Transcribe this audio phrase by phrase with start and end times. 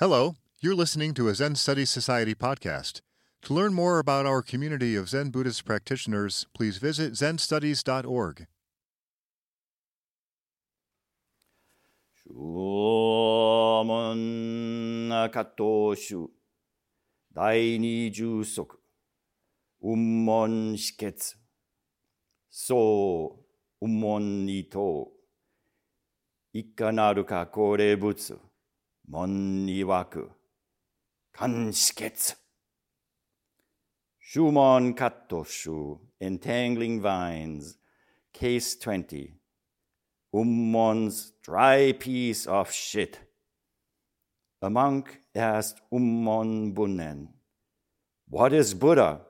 [0.00, 3.00] Hello, you're listening to a Zen Studies Society podcast.
[3.42, 8.46] To learn more about our community of Zen Buddhist practitioners, please visit zenstudies.org.
[12.14, 12.70] Shomon
[17.34, 17.78] Dai
[19.82, 21.34] Ummon Shiketsu
[22.48, 23.40] So
[23.82, 25.08] Ummon Nito
[26.76, 28.47] ka Kakore Butsu.
[29.07, 30.31] 門二等いかなるか高齢物門に湧く
[31.33, 32.37] 間止血
[34.33, 37.77] Schumann Kattoshu, Entangling Vines,
[38.33, 39.35] Case 20.
[40.33, 43.19] Ummon's dry piece of shit.
[44.63, 47.27] A monk asked Ummon Bunnen,
[48.27, 49.21] What is Buddha?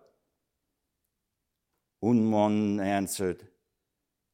[2.02, 3.48] Ummon answered,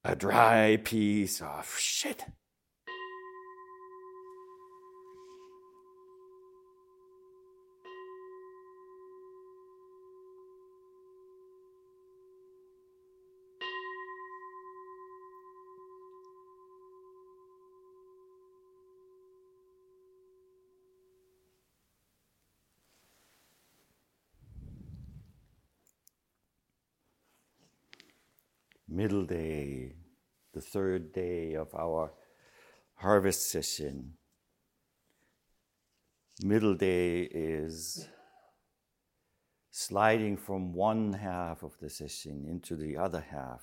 [0.03, 2.25] A dry piece of shit.
[29.05, 29.93] Middle day,
[30.55, 32.10] the third day of our
[32.95, 34.15] harvest session.
[36.43, 38.09] Middle day is
[39.71, 43.63] sliding from one half of the session into the other half,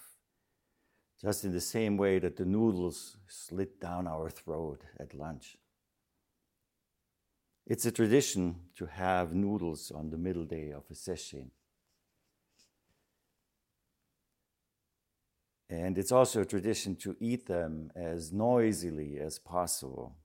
[1.19, 5.57] just in the same way that the noodles slid down our throat at lunch.
[7.65, 11.49] It's a tradition to have noodles on the middle day of a session.
[15.71, 20.17] And it's also a tradition to eat them as noisily as possible.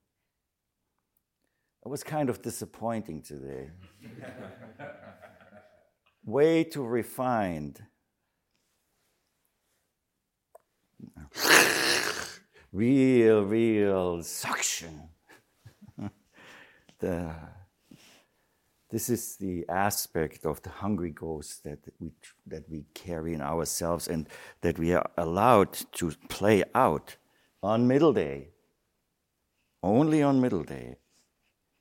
[1.85, 3.71] It was kind of disappointing today.
[6.25, 7.81] Way too refined.
[12.73, 15.11] real, real suction.
[16.99, 17.33] the
[18.91, 22.13] this is the aspect of the hungry ghost that we,
[22.47, 24.29] that we carry in ourselves and
[24.61, 27.17] that we are allowed to play out
[27.63, 28.51] on middle day,
[29.83, 30.97] only on middle day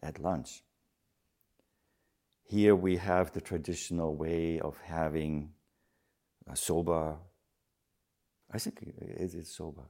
[0.01, 0.63] at lunch.
[2.44, 5.51] Here we have the traditional way of having
[6.47, 7.17] a soba.
[8.51, 9.81] I think it is soba.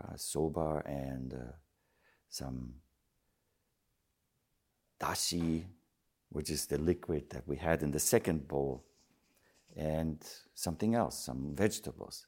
[0.00, 1.52] Uh, soba and uh,
[2.28, 2.74] some
[5.00, 5.64] dashi,
[6.34, 8.84] which is the liquid that we had in the second bowl,
[9.76, 10.20] and
[10.52, 12.26] something else, some vegetables.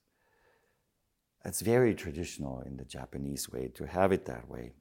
[1.43, 4.75] That's very traditional in the Japanese way to have it that way.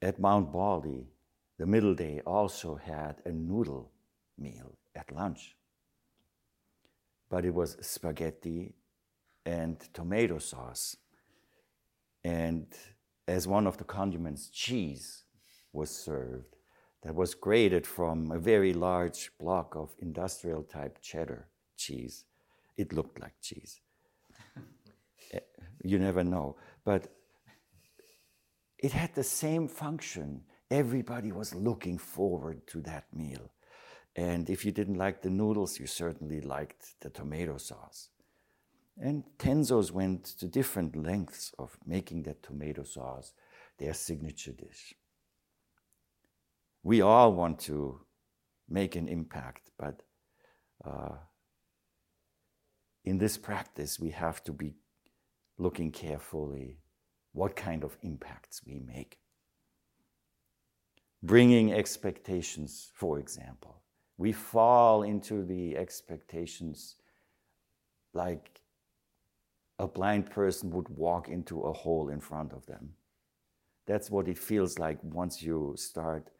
[0.00, 1.08] At Mount Baldy,
[1.58, 3.92] the middle day also had a noodle
[4.38, 5.56] meal at lunch.
[7.28, 8.72] But it was spaghetti
[9.44, 10.96] and tomato sauce.
[12.24, 12.66] And
[13.28, 15.24] as one of the condiments, cheese
[15.76, 16.56] was served
[17.02, 22.24] that was grated from a very large block of industrial type cheddar cheese.
[22.76, 23.80] It looked like cheese.
[25.32, 25.40] Eh,
[25.82, 26.56] you never know.
[26.84, 27.08] But
[28.78, 30.42] it had the same function.
[30.70, 33.50] Everybody was looking forward to that meal.
[34.14, 38.10] And if you didn't like the noodles, you certainly liked the tomato sauce.
[38.98, 43.32] And Tenzos went to different lengths of making that tomato sauce
[43.78, 44.94] their signature dish
[46.86, 47.98] we all want to
[48.68, 50.02] make an impact, but
[50.84, 51.16] uh,
[53.04, 54.72] in this practice, we have to be
[55.58, 56.78] looking carefully
[57.32, 59.18] what kind of impacts we make.
[61.24, 63.82] Bringing expectations, for example.
[64.16, 66.94] We fall into the expectations
[68.14, 68.60] like
[69.80, 72.90] a blind person would walk into a hole in front of them.
[73.88, 76.30] That's what it feels like once you start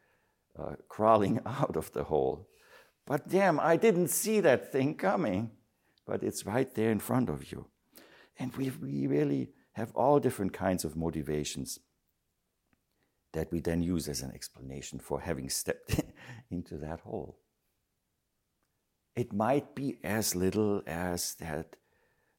[0.59, 2.47] uh, crawling out of the hole.
[3.05, 5.51] But damn, I didn't see that thing coming.
[6.07, 7.67] But it's right there in front of you.
[8.39, 11.79] And we, we really have all different kinds of motivations
[13.33, 16.01] that we then use as an explanation for having stepped
[16.49, 17.37] into that hole.
[19.15, 21.75] It might be as little as that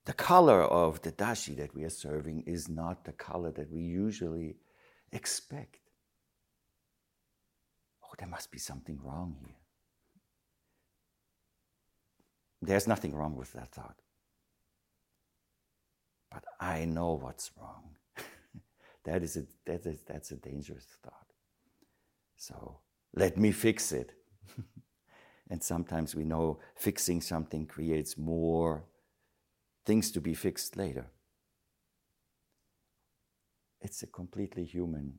[0.07, 3.83] the color of the dashi that we are serving is not the color that we
[3.83, 4.57] usually
[5.13, 5.88] expect
[8.09, 9.57] oh, there must be something wrong here.
[12.61, 13.97] There's nothing wrong with that thought.
[16.31, 17.97] But I know what's wrong.
[19.05, 21.29] That is a, that is, that's a dangerous thought.
[22.37, 22.81] So
[23.15, 24.13] let me fix it.
[25.51, 28.85] and sometimes we know fixing something creates more
[29.87, 31.07] things to be fixed later.
[33.81, 35.15] It's a completely human,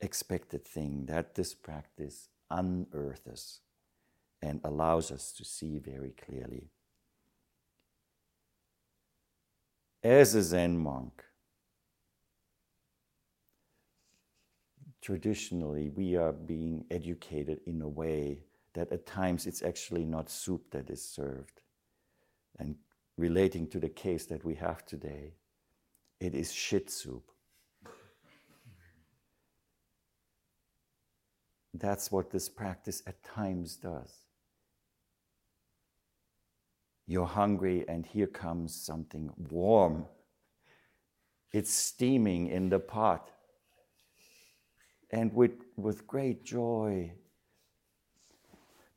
[0.00, 3.60] expected thing that this practice unearths
[4.42, 6.70] and allows us to see very clearly.
[10.02, 11.22] As a Zen monk,
[15.02, 18.40] traditionally we are being educated in a way
[18.74, 21.60] that at times it's actually not soup that is served.
[22.58, 22.76] And
[23.16, 25.34] relating to the case that we have today,
[26.20, 27.30] it is shit soup.
[31.74, 34.12] That's what this practice at times does.
[37.06, 40.06] You're hungry, and here comes something warm.
[41.52, 43.30] It's steaming in the pot.
[45.10, 47.12] And with, with great joy,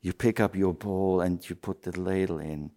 [0.00, 2.70] you pick up your bowl and you put the ladle in.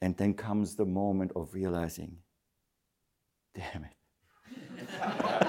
[0.00, 2.16] And then comes the moment of realizing,
[3.54, 5.38] damn it.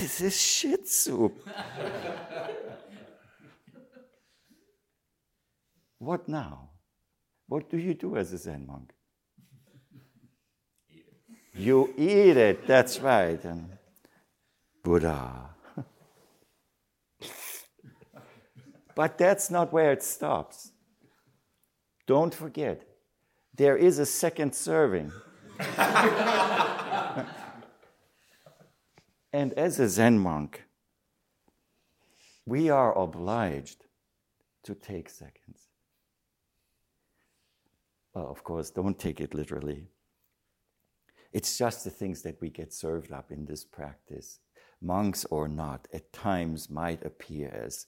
[0.00, 1.46] this is shit soup.
[5.98, 6.70] what now?
[7.46, 8.92] What do you do as a Zen monk?
[11.54, 13.44] You eat it, that's right.
[13.44, 13.68] And
[14.82, 15.50] Buddha.
[18.94, 20.70] but that's not where it stops.
[22.06, 22.82] Don't forget,
[23.54, 25.12] there is a second serving.
[29.32, 30.64] and as a Zen monk,
[32.46, 33.84] we are obliged
[34.64, 35.68] to take seconds.
[38.14, 39.86] Well, of course, don't take it literally.
[41.32, 44.40] It's just the things that we get served up in this practice,
[44.82, 47.86] monks or not, at times might appear as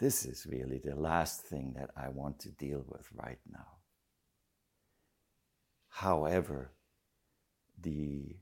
[0.00, 3.78] this is really the last thing that I want to deal with right now.
[5.88, 6.72] However,
[7.80, 8.34] the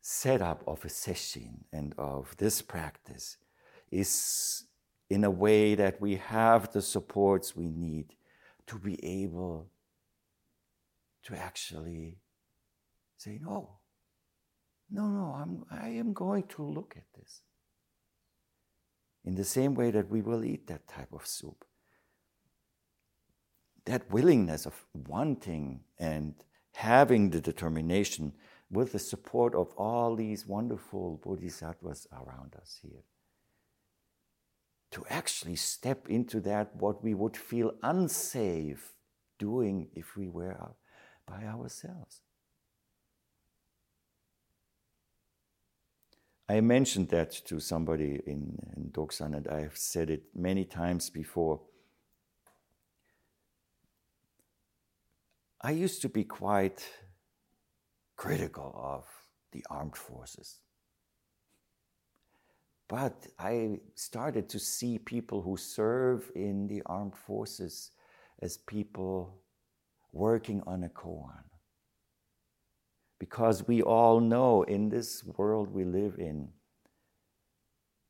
[0.00, 3.36] setup of a session and of this practice
[3.90, 4.64] is
[5.08, 8.14] in a way that we have the supports we need
[8.66, 9.68] to be able
[11.24, 12.18] to actually
[13.16, 13.68] say, no,
[14.90, 17.42] no, no, I'm, I am going to look at this.
[19.24, 21.64] In the same way that we will eat that type of soup.
[23.84, 26.34] That willingness of wanting and
[26.72, 28.32] having the determination
[28.70, 33.02] with the support of all these wonderful bodhisattvas around us here.
[34.92, 38.92] To actually step into that, what we would feel unsafe
[39.38, 40.74] doing if we were
[41.26, 42.20] by ourselves.
[46.48, 51.60] I mentioned that to somebody in, in Dokusan, and I've said it many times before.
[55.60, 56.84] I used to be quite
[58.20, 59.06] critical of
[59.52, 60.58] the armed forces.
[62.86, 67.92] But I started to see people who serve in the armed forces
[68.42, 69.40] as people
[70.12, 71.44] working on a koan
[73.18, 76.50] because we all know in this world we live in,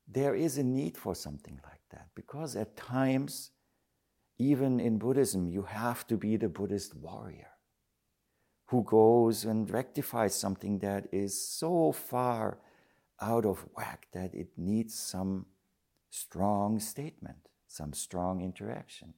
[0.09, 2.07] there is a need for something like that.
[2.15, 3.51] Because at times,
[4.37, 7.50] even in Buddhism, you have to be the Buddhist warrior
[8.71, 12.57] who goes and rectifies something that is so far
[13.19, 15.45] out of whack that it needs some
[16.09, 19.13] strong statement, some strong interaction.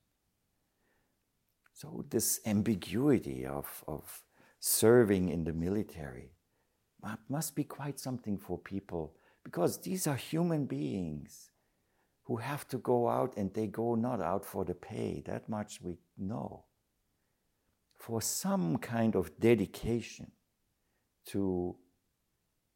[1.71, 4.23] So, this ambiguity of, of
[4.59, 6.31] serving in the military
[7.29, 11.51] must be quite something for people because these are human beings
[12.23, 15.79] who have to go out and they go not out for the pay, that much
[15.79, 16.63] we know,
[18.03, 20.29] for some kind of dedication
[21.25, 21.73] to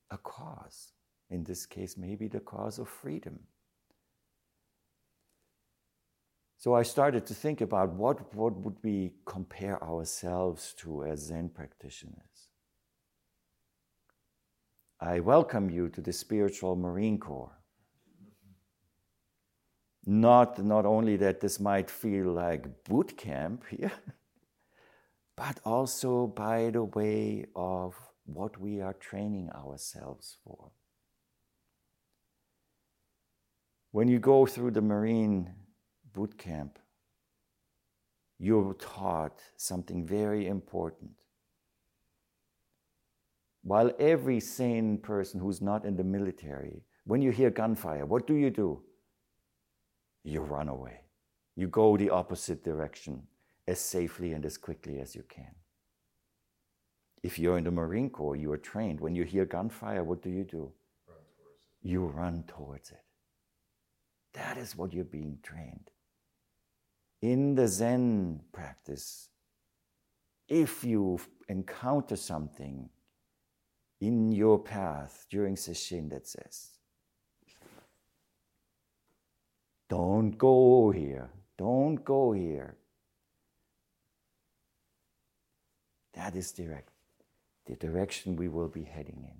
[0.09, 0.93] a cause.
[1.29, 3.37] In this case, maybe the cause of freedom.
[6.57, 11.49] So I started to think about what, what would we compare ourselves to as Zen
[11.49, 12.47] practitioners.
[15.01, 17.59] I welcome you to the Spiritual Marine Corps.
[20.05, 23.91] Not, not only that this might feel like boot camp here,
[25.37, 30.71] but also by the way of what we are training ourselves for.
[33.91, 35.53] When you go through the Marine
[36.13, 36.79] boot camp,
[38.39, 41.11] you're taught something very important.
[43.63, 48.35] While every sane person who's not in the military, when you hear gunfire, what do
[48.35, 48.81] you do?
[50.23, 51.01] You run away.
[51.55, 53.23] You go the opposite direction
[53.67, 55.55] as safely and as quickly as you can.
[57.23, 58.99] If you're in the Marine Corps, you are trained.
[58.99, 60.71] When you hear gunfire, what do you do?
[61.07, 61.17] Run
[61.81, 63.03] you run towards it.
[64.33, 65.89] That is what you're being trained.
[67.21, 69.29] In the Zen practice,
[70.47, 71.19] if you
[71.49, 72.89] encounter something
[73.99, 76.77] in your path during sesshin that says,
[79.89, 82.75] don't go here, don't go here.
[86.17, 86.89] That is direct,
[87.67, 89.39] the direction we will be heading in.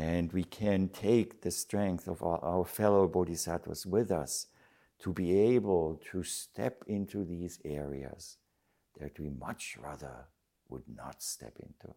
[0.00, 4.46] And we can take the strength of our, our fellow bodhisattvas with us
[5.00, 8.36] to be able to step into these areas
[9.00, 10.28] that we much rather
[10.68, 11.92] would not step into.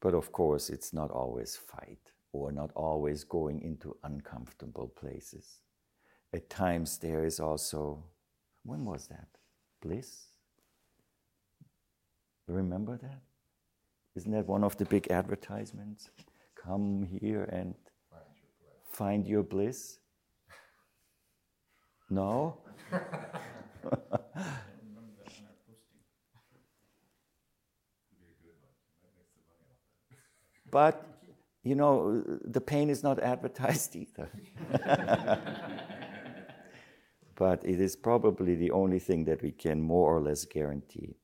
[0.00, 5.60] But of course, it's not always fight or not always going into uncomfortable places.
[6.32, 8.04] At times, there is also,
[8.64, 9.28] when was that?
[9.80, 10.26] Bliss?
[12.48, 13.22] Remember that?
[14.14, 16.10] Isn't that one of the big advertisements?
[16.54, 17.74] Come here and
[18.90, 19.98] find your bliss.
[22.08, 22.58] No?
[30.70, 31.15] but,
[31.66, 34.28] you know, the pain is not advertised either.
[37.34, 41.16] but it is probably the only thing that we can more or less guarantee.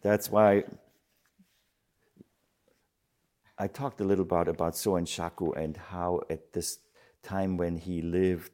[0.00, 0.64] That's why
[3.58, 6.78] I talked a little bit about Soen Shaku and how at this
[7.22, 8.50] time when he lived,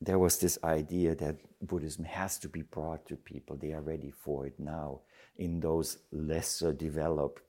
[0.00, 3.56] there was this idea that Buddhism has to be brought to people.
[3.56, 5.00] They are ready for it now
[5.36, 7.42] in those lesser developed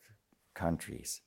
[0.56, 1.22] countries.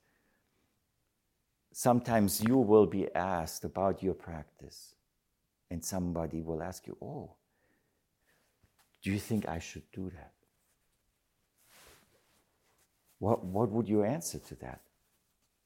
[1.72, 4.94] Sometimes you will be asked about your practice,
[5.70, 7.34] and somebody will ask you, Oh,
[9.02, 10.32] do you think I should do that?
[13.18, 14.80] What, what would you answer to that?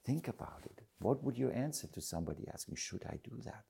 [0.05, 0.83] Think about it.
[0.99, 3.65] What would you answer to somebody asking, Should I do that?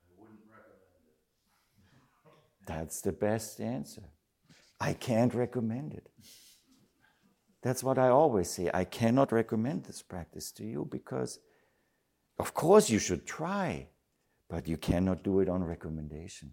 [0.00, 2.66] I wouldn't recommend it.
[2.66, 4.02] That's the best answer.
[4.80, 6.08] I can't recommend it.
[7.64, 8.70] That's what I always say.
[8.74, 11.38] I cannot recommend this practice to you because,
[12.38, 13.88] of course, you should try,
[14.50, 16.52] but you cannot do it on recommendation.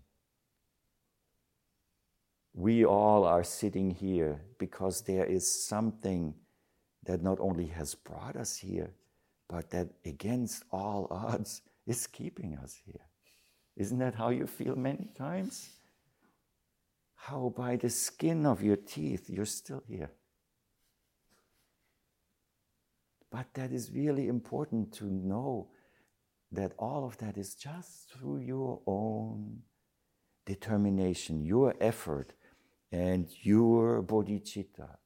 [2.54, 6.34] We all are sitting here because there is something
[7.04, 8.92] that not only has brought us here,
[9.50, 13.06] but that against all odds is keeping us here.
[13.76, 15.72] Isn't that how you feel many times?
[17.16, 20.12] How by the skin of your teeth you're still here.
[23.32, 25.70] But that is really important to know
[26.52, 29.62] that all of that is just through your own
[30.46, 32.34] determination, your effort,
[32.92, 34.98] and your bodhicitta,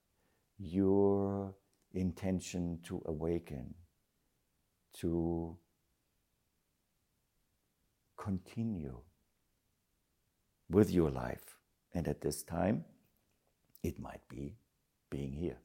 [0.58, 1.54] your
[1.94, 3.76] intention to awaken,
[5.02, 5.56] to
[8.18, 9.00] continue
[10.70, 11.58] with your life.
[11.94, 12.86] And at this time,
[13.84, 14.56] it might be
[15.12, 15.60] being here.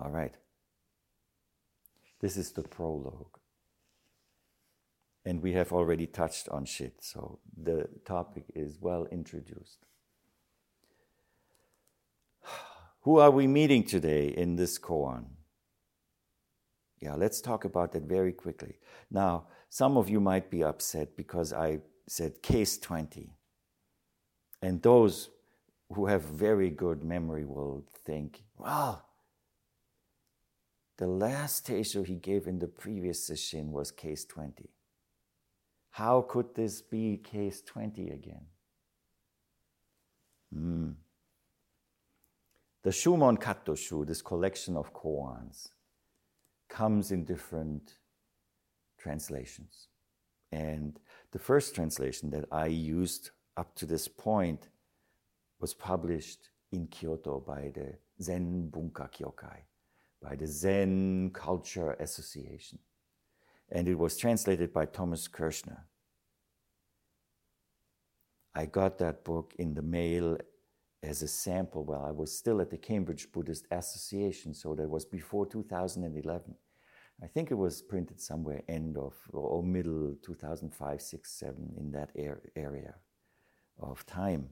[0.00, 0.34] All right.
[2.20, 3.38] This is the prologue.
[5.24, 9.84] And we have already touched on shit, so the topic is well introduced.
[13.02, 15.26] Who are we meeting today in this koan?
[17.00, 18.78] Yeah, let's talk about that very quickly.
[19.10, 23.30] Now, some of you might be upset because I said case 20.
[24.62, 25.30] And those
[25.92, 29.07] who have very good memory will think, well,
[30.98, 34.68] the last teisho he gave in the previous session was case 20.
[35.90, 38.46] How could this be case 20 again?
[40.52, 40.90] Hmm.
[42.82, 45.70] The Shumon Kattoshu, this collection of koans,
[46.68, 47.98] comes in different
[48.98, 49.88] translations.
[50.52, 50.98] And
[51.32, 54.68] the first translation that I used up to this point
[55.60, 59.62] was published in Kyoto by the Zen Bunka Kyokai,
[60.22, 62.78] by the Zen Culture Association.
[63.70, 65.86] And it was translated by Thomas Kirchner.
[68.54, 70.38] I got that book in the mail
[71.02, 75.04] as a sample while I was still at the Cambridge Buddhist Association, so that was
[75.04, 76.54] before 2011.
[77.22, 82.10] I think it was printed somewhere end of or middle 2005, 6, 7 in that
[82.56, 82.94] area
[83.80, 84.50] of time.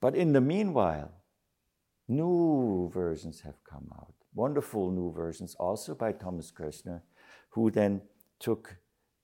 [0.00, 1.12] But in the meanwhile,
[2.10, 4.14] new versions have come out.
[4.34, 7.02] Wonderful new versions, also by Thomas Kirchner,
[7.50, 8.02] who then
[8.38, 8.76] took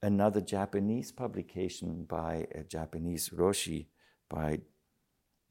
[0.02, 3.86] another Japanese publication by a Japanese Roshi
[4.28, 4.60] by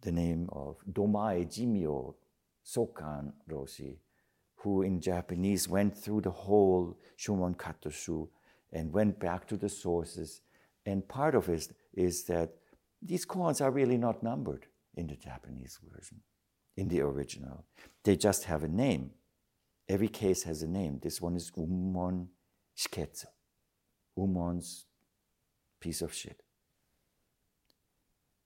[0.02, 2.16] the name of Domae Jimyo
[2.66, 3.98] Sokan Roshi,
[4.58, 8.28] who in Japanese went through the whole Shumon Kattoshu
[8.72, 10.42] and went back to the sources.
[10.86, 12.54] And part of it is that
[13.02, 14.66] these koans are really not numbered
[14.96, 16.22] in the Japanese version,
[16.78, 17.66] in the original.
[18.04, 19.12] They just have a name.
[19.88, 21.00] Every case has a name.
[21.02, 22.28] This one is Umon
[22.78, 23.26] Shiketsu.
[24.18, 24.86] Umon's
[25.80, 26.42] piece of shit.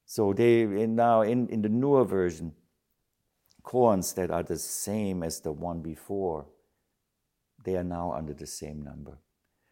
[0.05, 2.53] So they now in, in the newer version,
[3.63, 6.47] koans that are the same as the one before,
[7.63, 9.19] they are now under the same number.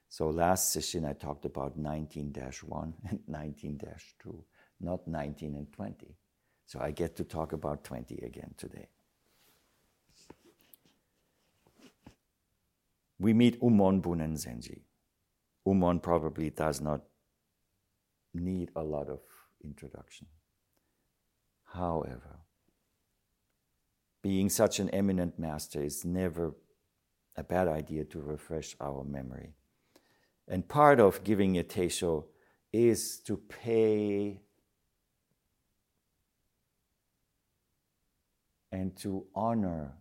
[0.10, 4.44] So last session I talked about 19-1 and 19-2,
[4.80, 6.16] not 19 and 20.
[6.68, 8.90] So I get to talk about 20 again today.
[13.18, 14.82] We meet Umon Bunen Zenji.
[15.66, 17.02] Umon probably does not
[18.34, 19.22] need a lot of
[19.64, 20.28] introduction.
[21.74, 22.42] However,
[24.22, 26.54] being such an eminent master is never
[27.38, 29.54] a bad idea to refresh our memory.
[30.50, 32.26] And part of giving a teisho
[32.74, 34.42] is to pay
[38.78, 39.92] and to honor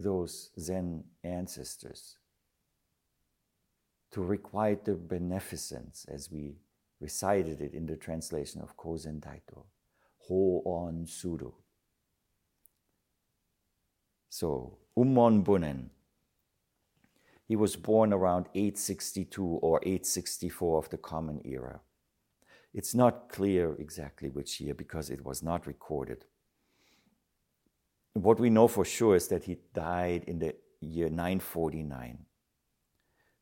[0.00, 2.16] those Zen ancestors,
[4.10, 6.56] to requite their beneficence as we
[7.00, 9.66] recited it in the translation of Kozen Taito,
[10.26, 11.52] Ho On Suru.
[14.28, 15.90] So, Umon Bunen,
[17.46, 21.80] he was born around 862 or 864 of the Common Era.
[22.74, 26.24] It's not clear exactly which year because it was not recorded.
[28.22, 32.18] What we know for sure is that he died in the year 949.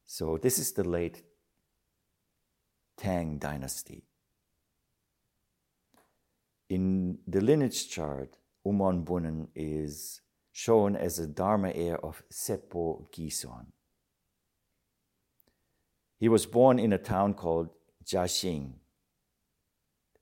[0.04, 1.22] So, this is the late
[2.96, 4.04] Tang dynasty.
[6.68, 10.20] In the lineage chart, Umon Bunen is
[10.52, 13.66] shown as a Dharma heir of Seppo Gison.
[16.18, 17.68] He was born in a town called
[18.04, 18.72] Jiaxing,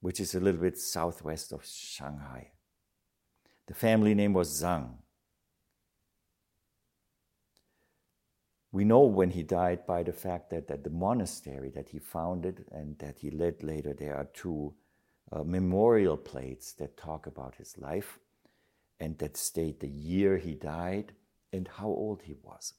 [0.00, 2.53] which is a little bit southwest of Shanghai.
[3.66, 4.98] The family name was Zhang.
[8.72, 12.64] We know when he died by the fact that at the monastery that he founded
[12.72, 14.74] and that he led later, there are two
[15.30, 18.18] uh, memorial plates that talk about his life
[18.98, 21.12] and that state the year he died
[21.52, 22.74] and how old he was.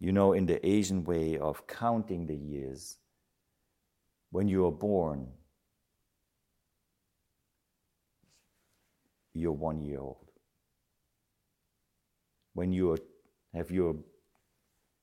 [0.00, 2.96] You know, in the Asian way of counting the years,
[4.30, 5.28] when you are born,
[9.38, 10.30] you're one year old.
[12.54, 12.96] When you
[13.54, 13.96] have your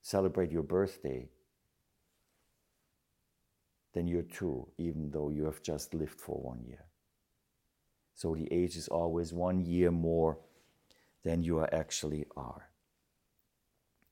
[0.01, 1.29] celebrate your birthday,
[3.93, 6.85] then you're two, even though you have just lived for one year.
[8.15, 10.37] So the age is always one year more
[11.23, 12.69] than you actually are.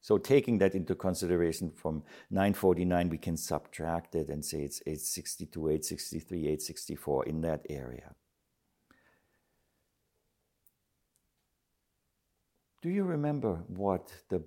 [0.01, 5.59] So taking that into consideration from 949, we can subtract it and say it's 862,
[5.59, 8.15] 863, 864 in that area.
[12.81, 14.43] Do you remember what the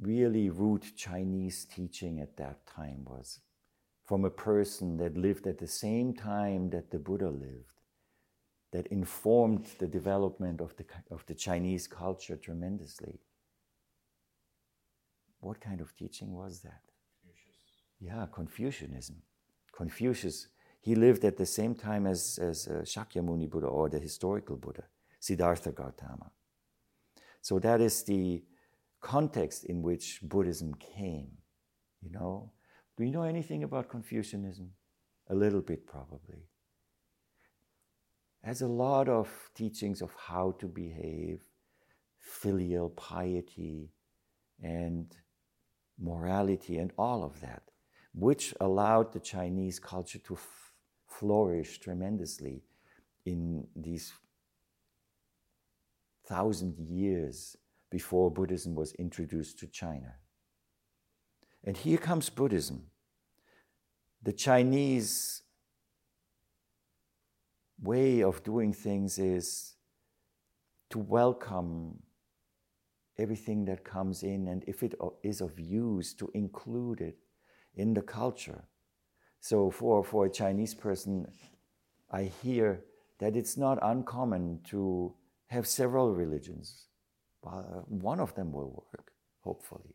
[0.00, 3.40] really root Chinese teaching at that time was?
[4.06, 7.82] From a person that lived at the same time that the Buddha lived,
[8.72, 13.20] that informed the development of the, of the Chinese culture tremendously.
[15.40, 16.82] What kind of teaching was that?
[17.22, 17.70] Confucius.
[18.00, 19.16] Yeah, Confucianism.
[19.72, 20.48] Confucius,
[20.80, 24.84] he lived at the same time as, as uh, Shakyamuni Buddha or the historical Buddha.
[25.20, 26.32] Siddhartha Gautama.
[27.42, 28.42] So that is the
[29.00, 31.28] context in which Buddhism came.
[32.02, 32.52] You know,
[32.96, 34.72] do you know anything about Confucianism?
[35.28, 36.48] A little bit, probably.
[38.42, 41.40] Has a lot of teachings of how to behave,
[42.18, 43.90] filial piety,
[44.62, 45.14] and
[45.98, 47.62] morality, and all of that,
[48.14, 50.72] which allowed the Chinese culture to f-
[51.06, 52.62] flourish tremendously
[53.26, 54.12] in these
[56.30, 57.56] thousand years
[57.90, 60.14] before Buddhism was introduced to China.
[61.64, 62.86] And here comes Buddhism.
[64.22, 65.42] The Chinese
[67.82, 69.74] way of doing things is
[70.90, 72.00] to welcome
[73.18, 77.18] everything that comes in, and if it is of use, to include it
[77.74, 78.64] in the culture.
[79.40, 81.26] So, for, for a Chinese person,
[82.10, 82.84] I hear
[83.18, 85.14] that it's not uncommon to
[85.50, 86.86] have several religions.
[87.46, 89.94] Uh, one of them will work, hopefully.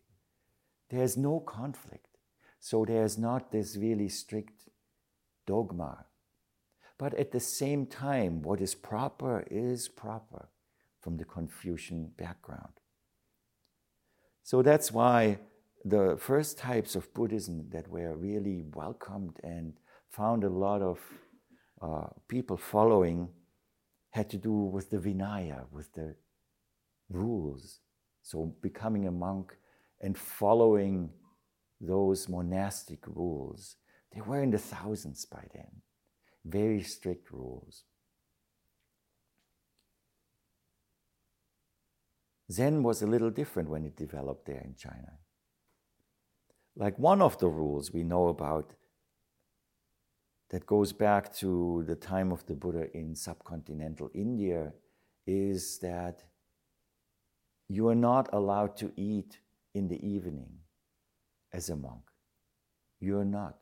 [0.89, 2.17] There's no conflict.
[2.59, 4.69] So, there's not this really strict
[5.45, 6.05] dogma.
[6.97, 10.49] But at the same time, what is proper is proper
[11.01, 12.73] from the Confucian background.
[14.43, 15.39] So that's why
[15.83, 19.73] the first types of Buddhism that were really welcomed and
[20.09, 20.99] found a lot of
[21.81, 23.29] uh, people following
[24.15, 26.15] had to do with the Vinaya, with the
[27.09, 27.81] rules.
[28.21, 29.57] So becoming a monk
[29.99, 31.09] and following
[31.81, 33.75] those monastic rules.
[34.13, 35.81] They were in the thousands by then,
[36.45, 37.83] very strict rules.
[42.49, 45.11] Zen was a little different when it developed there in China.
[46.77, 48.71] Like one of the rules we know about
[50.49, 54.73] that goes back to the time of the Buddha in subcontinental India
[55.25, 56.23] is that
[57.67, 59.39] you are not allowed to eat
[59.73, 60.59] in the evening
[61.51, 62.03] as a monk.
[62.99, 63.57] You are not.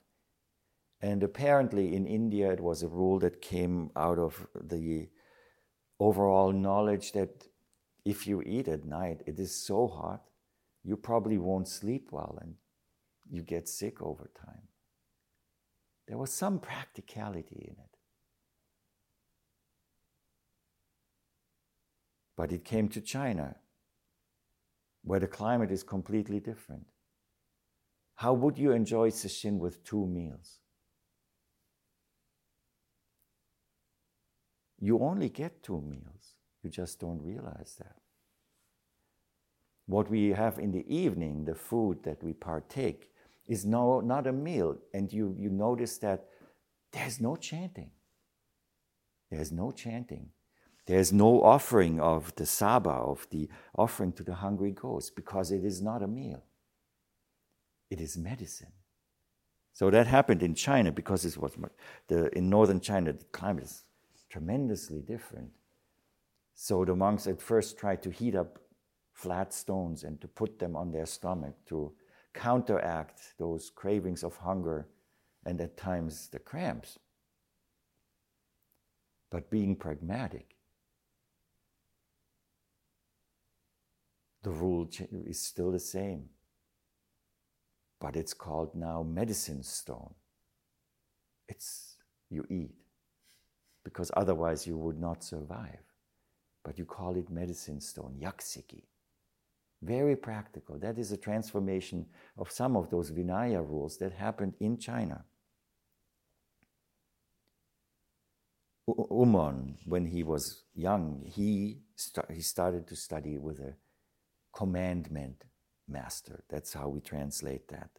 [1.01, 5.09] And apparently in India, it was a rule that came out of the
[5.99, 7.47] overall knowledge that
[8.05, 10.23] if you eat at night, it is so hot,
[10.83, 12.55] you probably won't sleep well and
[13.29, 14.67] you get sick over time.
[16.13, 17.97] There was some practicality in it.
[22.37, 23.55] But it came to China,
[25.03, 26.85] where the climate is completely different.
[28.13, 30.59] How would you enjoy sesshin with two meals?
[34.79, 36.35] You only get two meals.
[36.61, 37.95] You just don't realize that.
[39.87, 43.12] What we have in the evening, the food that we partake,
[43.47, 44.77] is no, not a meal.
[44.93, 46.25] And you, you notice that
[46.91, 47.91] there's no chanting.
[49.29, 50.29] There's no chanting.
[50.85, 55.63] There's no offering of the saba, of the offering to the hungry ghost, because it
[55.63, 56.43] is not a meal.
[57.89, 58.73] It is medicine.
[59.73, 61.57] So that happened in China because it was
[62.07, 63.83] the, in northern China the climate is
[64.29, 65.49] tremendously different.
[66.53, 68.59] So the monks at first tried to heat up
[69.13, 71.91] flat stones and to put them on their stomach to
[72.33, 74.87] counteract those cravings of hunger
[75.45, 76.99] and at times the cramps.
[79.29, 80.55] But being pragmatic,
[84.43, 84.87] the rule
[85.25, 86.29] is still the same.
[87.99, 90.13] But it's called now medicine stone.
[91.47, 91.97] It's
[92.29, 92.75] you eat,
[93.83, 95.79] because otherwise you would not survive.
[96.63, 98.83] But you call it medicine stone, yakuseki.
[99.83, 100.77] Very practical.
[100.79, 102.05] That is a transformation
[102.37, 105.25] of some of those Vinaya rules that happened in China.
[108.87, 109.07] U-
[109.85, 113.73] when he was young, he, st- he started to study with a
[114.53, 115.43] commandment
[115.87, 116.43] master.
[116.49, 117.89] That's how we translate that.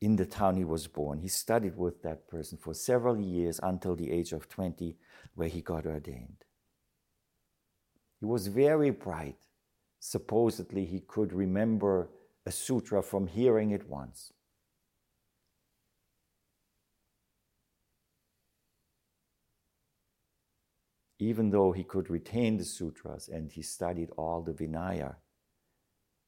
[0.00, 3.94] In the town he was born, he studied with that person for several years until
[3.94, 4.96] the age of 20,
[5.34, 6.44] where he got ordained.
[8.20, 9.38] He was very bright,
[10.04, 12.10] supposedly he could remember
[12.44, 14.32] a sutra from hearing it once.
[21.20, 25.14] Even though he could retain the sutras and he studied all the Vinaya,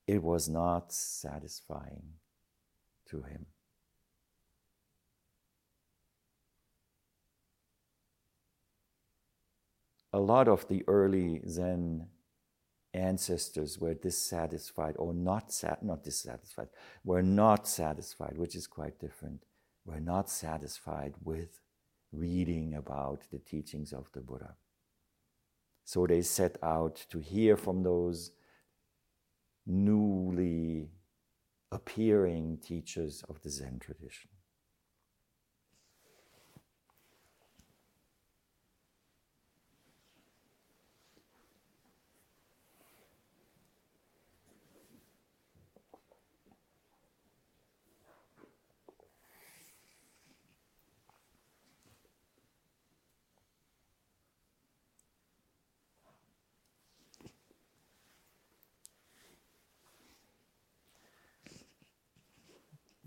[0.07, 2.05] it was not satisfying
[3.07, 3.47] to him.
[10.13, 12.07] A lot of the early Zen
[12.95, 16.69] ancestors were dissatisfied or not sat, not dissatisfied,
[17.05, 19.45] were not satisfied, which is quite different,
[19.85, 21.61] were not satisfied with
[22.13, 24.55] reading about the teachings of the Buddha.
[25.85, 28.31] So they set out to hear from those
[29.67, 30.91] newly
[31.73, 34.31] appearing teachers of the Zen tradition.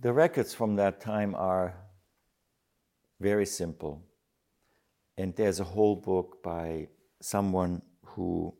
[0.07, 1.75] The records from that time are
[3.19, 4.05] very simple.
[5.17, 6.87] And there's a whole book by
[7.19, 8.55] someone who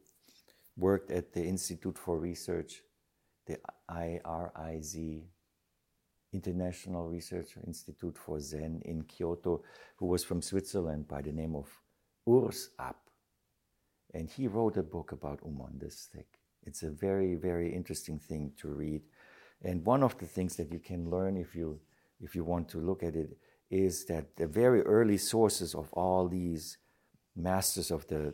[0.75, 2.81] worked at the Institute for Research,
[3.45, 5.23] the IRIZ,
[6.33, 9.63] International Research Institute for Zen in Kyoto,
[9.95, 11.69] who was from Switzerland by the name of
[12.27, 12.99] Urs App.
[14.13, 16.41] And he wrote a book about Umon this thick.
[16.65, 19.03] It's a very, very interesting thing to read.
[19.63, 21.79] And one of the things that you can learn if you
[22.19, 23.37] if you want to look at it
[23.69, 26.77] is that the very early sources of all these
[27.35, 28.33] masters of the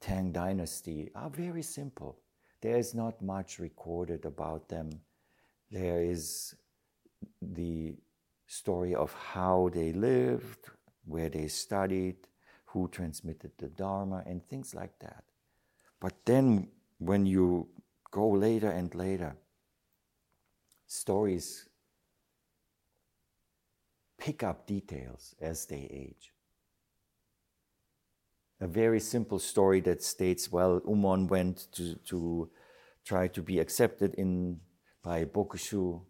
[0.00, 2.18] Tang dynasty are very simple.
[2.60, 5.00] There is not much recorded about them.
[5.70, 6.54] There is
[7.40, 7.94] the
[8.46, 10.70] story of how they lived,
[11.04, 12.16] where they studied,
[12.66, 15.24] who transmitted the Dharma, and things like that.
[16.00, 17.68] But then when you
[18.10, 19.36] go later and later,
[20.92, 21.68] stories
[24.18, 26.32] pick up details as they age.
[28.60, 32.50] A very simple story that states well, Umon went to, to
[33.04, 34.60] try to be accepted in,
[35.02, 36.02] by Bokushu,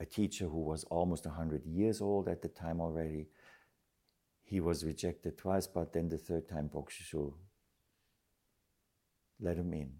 [0.00, 3.28] a teacher who was almost 100 years old at the time already.
[4.42, 7.32] He was rejected twice, but then the third time Bokushu
[9.40, 9.92] let him in.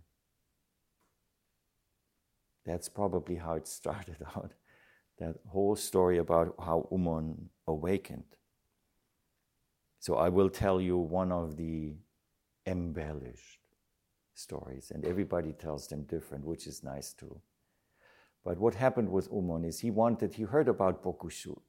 [2.65, 4.53] That's probably how it started out.
[5.19, 8.37] That whole story about how Umon awakened.
[10.01, 11.95] So I will tell you one of the
[12.67, 13.61] embellished
[14.35, 17.41] stories, and everybody tells them different, which is nice too.
[18.45, 21.61] But what happened with Umon is he wanted, he heard about Bokushu.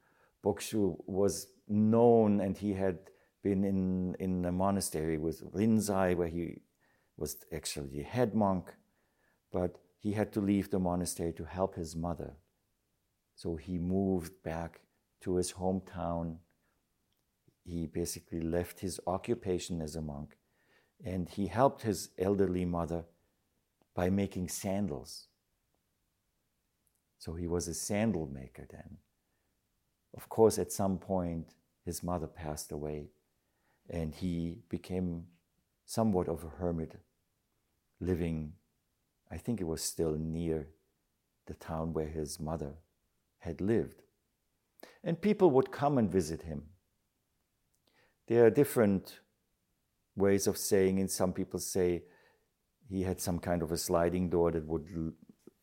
[0.43, 2.97] Bokushu was known and he had
[3.43, 6.61] been in, in a monastery with Rinzai, where he
[7.17, 8.73] was actually a head monk,
[9.51, 12.33] but he had to leave the monastery to help his mother.
[13.35, 14.81] So he moved back
[15.21, 16.39] to his hometown.
[17.63, 20.37] He basically left his occupation as a monk
[21.05, 23.05] and he helped his elderly mother
[23.95, 25.27] by making sandals.
[27.17, 28.97] So he was a sandal maker then.
[30.17, 33.07] Of course, at some point, his mother passed away
[33.89, 35.27] and he became
[35.85, 36.99] somewhat of a hermit,
[38.01, 38.53] living,
[39.33, 40.67] I think it was still near
[41.47, 42.75] the town where his mother
[43.39, 44.03] had lived.
[45.03, 46.61] And people would come and visit him.
[48.27, 49.21] There are different
[50.15, 52.03] ways of saying and Some people say
[52.87, 55.13] he had some kind of a sliding door that would l-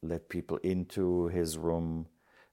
[0.03, 2.07] let people into his room.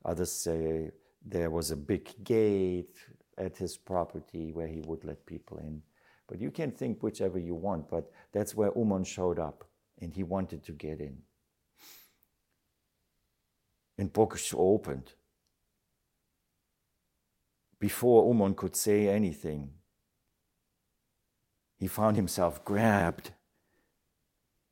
[0.05, 0.91] Others say
[1.25, 2.95] there was a big gate
[3.39, 5.81] at his property where he would let people in.
[6.27, 9.67] But you can think whichever you want, but that's where Umon showed up
[10.01, 11.17] and he wanted to get in.
[13.97, 15.13] And Bokushu opened.
[17.79, 19.71] Before Umon could say anything,
[21.77, 23.31] he found himself grabbed.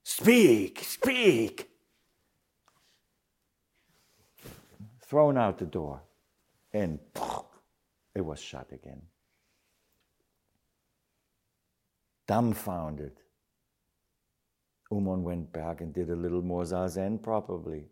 [0.04, 1.70] Speak, speak!
[5.08, 6.02] Thrown out the door,
[6.74, 7.00] and
[8.16, 9.04] it was shut again.
[12.28, 13.22] Dumbfounded,
[14.91, 17.86] Umon went back and did a little more zazen, probably.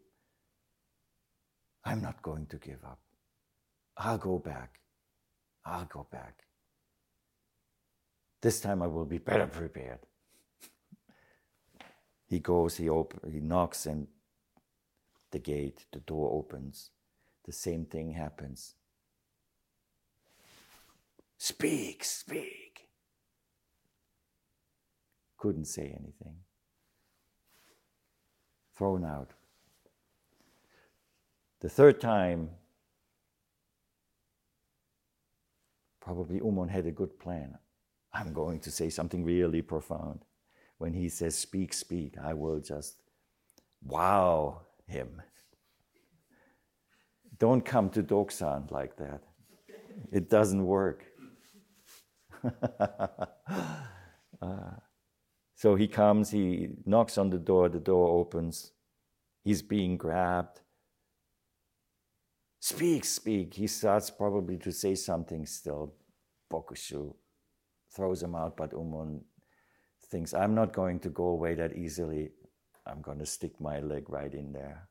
[1.86, 3.00] I'm not going to give up.
[3.98, 4.80] I'll go back.
[5.66, 6.44] I'll go back.
[8.42, 10.00] This time I will be better prepared.
[12.28, 14.08] he goes, he, op- he knocks, and
[15.32, 16.92] the gate, the door opens.
[17.46, 18.76] The same thing happens.
[21.38, 22.88] Speak, speak.
[25.38, 26.38] Couldn't say anything.
[28.76, 29.32] Thrown out.
[31.62, 32.50] The third time,
[36.02, 37.58] probably Umon had a good plan.
[38.14, 40.20] I'm going to say something really profound.
[40.78, 42.96] When he says, Speak, speak, I will just
[43.82, 45.22] wow him.
[47.40, 49.22] Don't come to Dokusan like that.
[50.12, 51.06] It doesn't work.
[54.42, 54.76] uh,
[55.64, 58.74] so he comes, he knocks on the door, the door opens,
[59.46, 60.60] he's being grabbed.
[62.60, 63.54] Speak, speak.
[63.54, 65.94] He starts probably to say something still.
[66.52, 67.14] Bokushu
[67.96, 69.22] throws him out, but Umon
[70.08, 72.32] thinks, I'm not going to go away that easily.
[72.86, 74.90] I'm going to stick my leg right in there,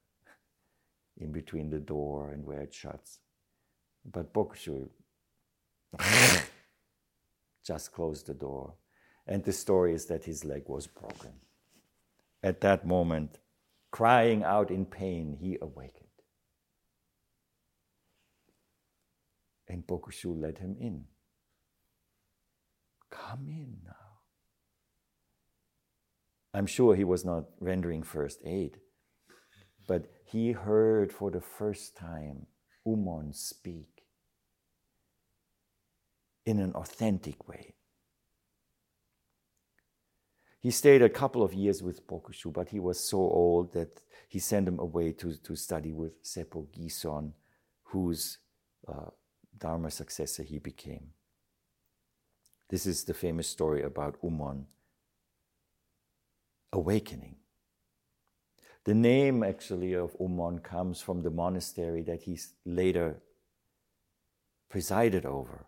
[1.18, 3.18] in between the door and where it shuts.
[4.10, 4.88] But Bokushu
[7.62, 8.72] just closed the door.
[9.26, 11.32] And the story is that his leg was broken.
[12.42, 13.38] At that moment,
[13.90, 16.08] crying out in pain, he awakened.
[19.68, 21.04] And Bokushu let him in.
[23.10, 23.92] Come in now.
[26.54, 28.78] I'm sure he was not rendering first aid,
[29.86, 32.46] but he heard for the first time
[32.86, 34.04] Umon speak
[36.44, 37.74] in an authentic way.
[40.62, 44.38] He stayed a couple of years with Bokushu, but he was so old that he
[44.38, 47.32] sent him away to, to study with Seppo Gison,
[47.82, 48.38] whose
[48.86, 49.10] uh,
[49.58, 51.08] Dharma successor he became.
[52.70, 54.66] This is the famous story about Umon
[56.72, 57.36] awakening.
[58.84, 63.20] The name actually of Umon comes from the monastery that he later
[64.68, 65.66] presided over.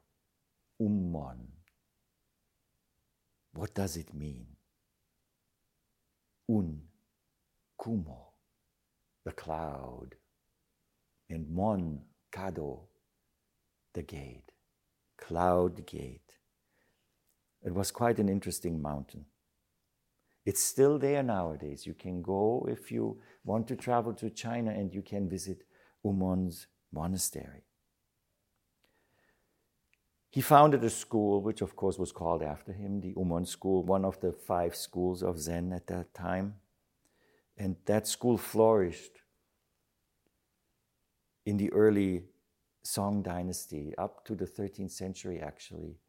[0.81, 1.49] Ummon.
[3.53, 4.54] What does it mean?
[6.49, 6.81] Un,
[7.83, 8.33] kumo,
[9.25, 10.15] the cloud,
[11.31, 12.01] and mon,
[12.33, 12.81] kado,
[13.95, 14.53] the gate,
[15.19, 16.21] cloud gate.
[17.63, 19.25] It was quite an interesting mountain.
[20.45, 21.87] It's still there nowadays.
[21.87, 25.65] You can go if you want to travel to China and you can visit
[26.05, 27.65] Umon's monastery.
[30.35, 34.05] He founded a school, which of course was called after him, the Umon School, one
[34.05, 36.57] of the five schools of Zen at that time.
[37.57, 39.23] And that school flourished
[41.47, 42.25] in the early
[42.83, 46.01] Song dynasty, up to the 13th century actually,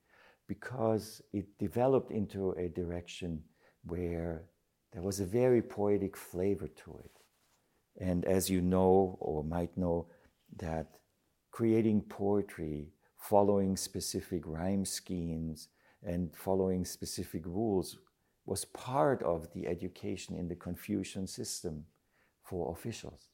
[0.47, 3.43] because it developed into a direction
[3.83, 4.45] where
[4.91, 7.11] there was a very poetic flavor to it.
[8.01, 10.07] And as you know or might know,
[10.57, 10.97] that
[11.51, 12.94] creating poetry,
[13.29, 15.69] following specific rhyme schemes,
[16.03, 17.97] and following specific rules
[18.45, 21.85] was part of the education in the Confucian system
[22.43, 23.29] for officials.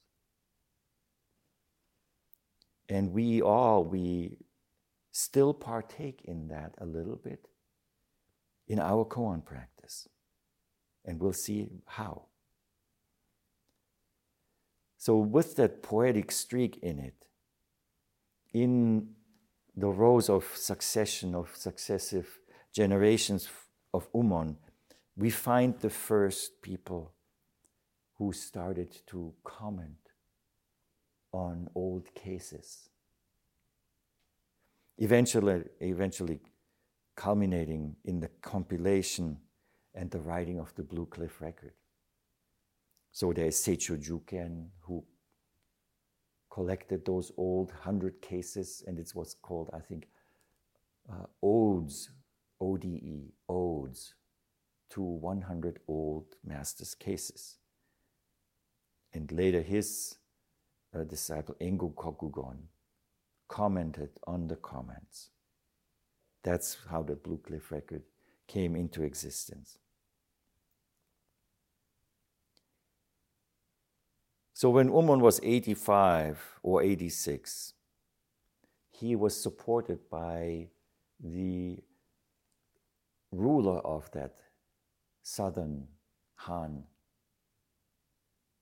[2.87, 4.37] And we all, we
[5.11, 7.49] still partake in that a little bit
[8.67, 10.07] in our koan practice.
[11.03, 12.27] And we'll see how.
[14.97, 17.25] So, with that poetic streak in it,
[18.53, 19.15] in
[19.75, 22.39] the rows of succession of successive
[22.73, 23.49] generations
[23.93, 24.57] of Umon,
[25.15, 27.13] we find the first people
[28.17, 29.97] who started to comment
[31.31, 32.89] on old cases.
[34.97, 36.39] Eventually, eventually
[37.15, 39.37] culminating in the compilation
[39.93, 41.73] and the writing of the Blue Cliff Record.
[43.11, 45.03] So there is Setcho Juken, who
[46.51, 50.07] collected those old hundred cases, and it's what's called, I think,
[51.09, 52.09] uh, odes,
[52.59, 54.13] ODE, odes
[54.91, 57.57] to 100 old masters' cases.
[59.13, 60.17] And later his
[60.93, 62.57] uh, disciple Engo Kokugon
[63.47, 65.29] commented on the comments.
[66.43, 68.03] That's how the Blue Cliff Record
[68.47, 69.77] came into existence.
[74.61, 77.73] So when Umon was 85 or 86,
[78.91, 80.67] he was supported by
[81.19, 81.79] the
[83.31, 84.37] ruler of that
[85.23, 85.87] southern
[86.45, 86.83] Han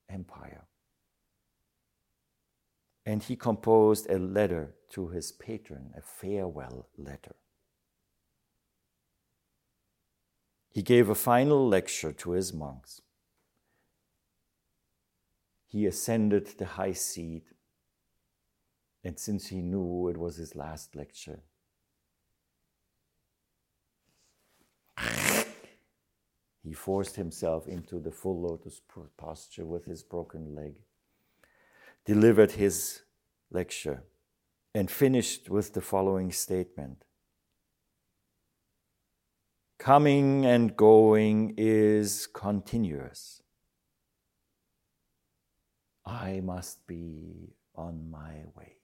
[0.09, 0.67] Empire.
[3.05, 7.35] And he composed a letter to his patron, a farewell letter.
[10.69, 13.01] He gave a final lecture to his monks.
[15.69, 17.45] He ascended the high seat,
[19.03, 21.41] and since he knew it was his last lecture,
[26.63, 28.81] he forced himself into the full lotus
[29.15, 30.73] posture with his broken leg,
[32.03, 33.03] delivered his
[33.51, 34.03] lecture,
[34.73, 37.05] and finished with the following statement
[39.77, 43.43] Coming and going is continuous.
[46.09, 48.75] I must be on my way.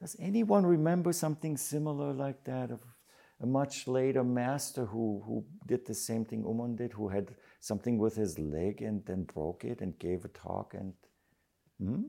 [0.00, 2.80] Does anyone remember something similar like that of
[3.40, 7.98] a much later master who, who did the same thing Umon did, who had something
[7.98, 10.92] with his leg and then broke it and gave a talk and
[11.78, 12.02] hmm?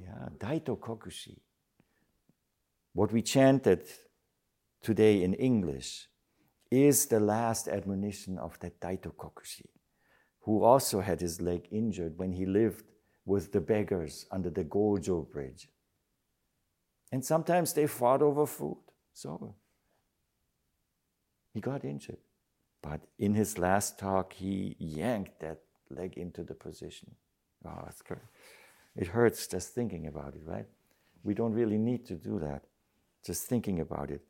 [0.00, 1.38] yeah, Daito Kokushi
[2.92, 3.86] what we chanted
[4.82, 6.09] today in English
[6.70, 9.66] is the last admonition of that Daito Kokushi,
[10.40, 12.84] who also had his leg injured when he lived
[13.24, 15.68] with the beggars under the Gojo Bridge.
[17.12, 18.78] And sometimes they fought over food.
[19.12, 19.54] So
[21.52, 22.18] he got injured.
[22.82, 25.60] But in his last talk, he yanked that
[25.90, 27.10] leg into the position.
[27.66, 28.02] Oh, it's
[28.96, 30.66] It hurts just thinking about it, right?
[31.22, 32.62] We don't really need to do that
[33.24, 34.22] just thinking about it.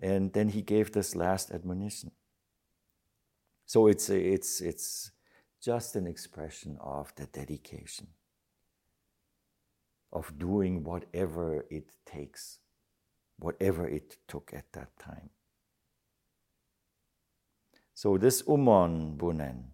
[0.00, 2.12] And then he gave this last admonition.
[3.66, 5.10] So it's, it's, it's
[5.60, 8.06] just an expression of the dedication,
[10.12, 12.60] of doing whatever it takes,
[13.38, 15.30] whatever it took at that time.
[17.94, 19.64] So this Umon Bunen,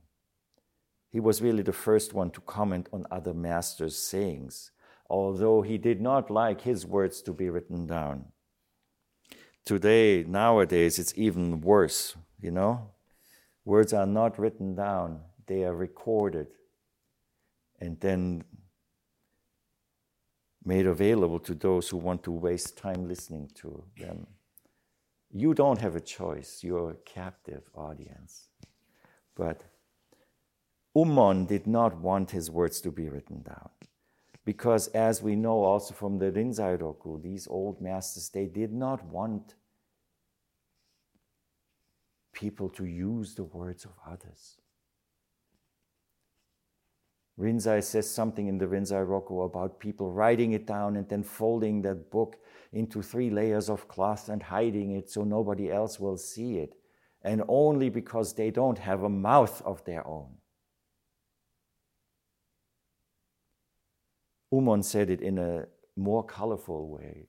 [1.11, 4.72] he was really the first one to comment on other masters' sayings,
[5.09, 8.33] although he did not like his words to be written down.
[9.65, 12.91] Today, nowadays, it's even worse, you know?
[13.65, 16.49] Words are not written down, they are recorded
[17.81, 18.45] and then
[20.65, 24.27] made available to those who want to waste time listening to them.
[25.31, 28.49] You don't have a choice, you're a captive audience.
[29.35, 29.62] But
[30.97, 33.71] Umon did not want his words to be written down.
[34.45, 39.05] Because as we know also from the Rinzai Roku, these old masters, they did not
[39.07, 39.55] want
[42.33, 44.57] people to use the words of others.
[47.39, 51.83] Rinzai says something in the Rinzai Roku about people writing it down and then folding
[51.83, 52.37] that book
[52.73, 56.75] into three layers of cloth and hiding it so nobody else will see it,
[57.23, 60.37] and only because they don't have a mouth of their own.
[64.53, 65.67] Umon said it in a
[65.97, 67.29] more colorful way,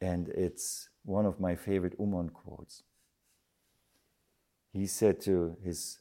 [0.00, 2.82] and it's one of my favorite Umon quotes.
[4.72, 5.98] He said to his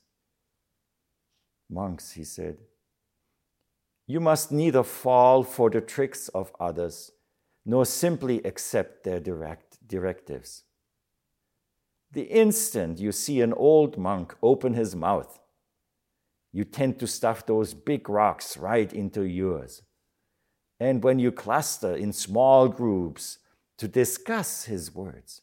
[1.70, 2.58] monks, he said,
[4.08, 7.12] You must neither fall for the tricks of others,
[7.66, 10.64] nor simply accept their direct directives.
[12.12, 15.40] The instant you see an old monk open his mouth,
[16.54, 19.82] you tend to stuff those big rocks right into yours.
[20.80, 23.38] And when you cluster in small groups
[23.78, 25.42] to discuss his words,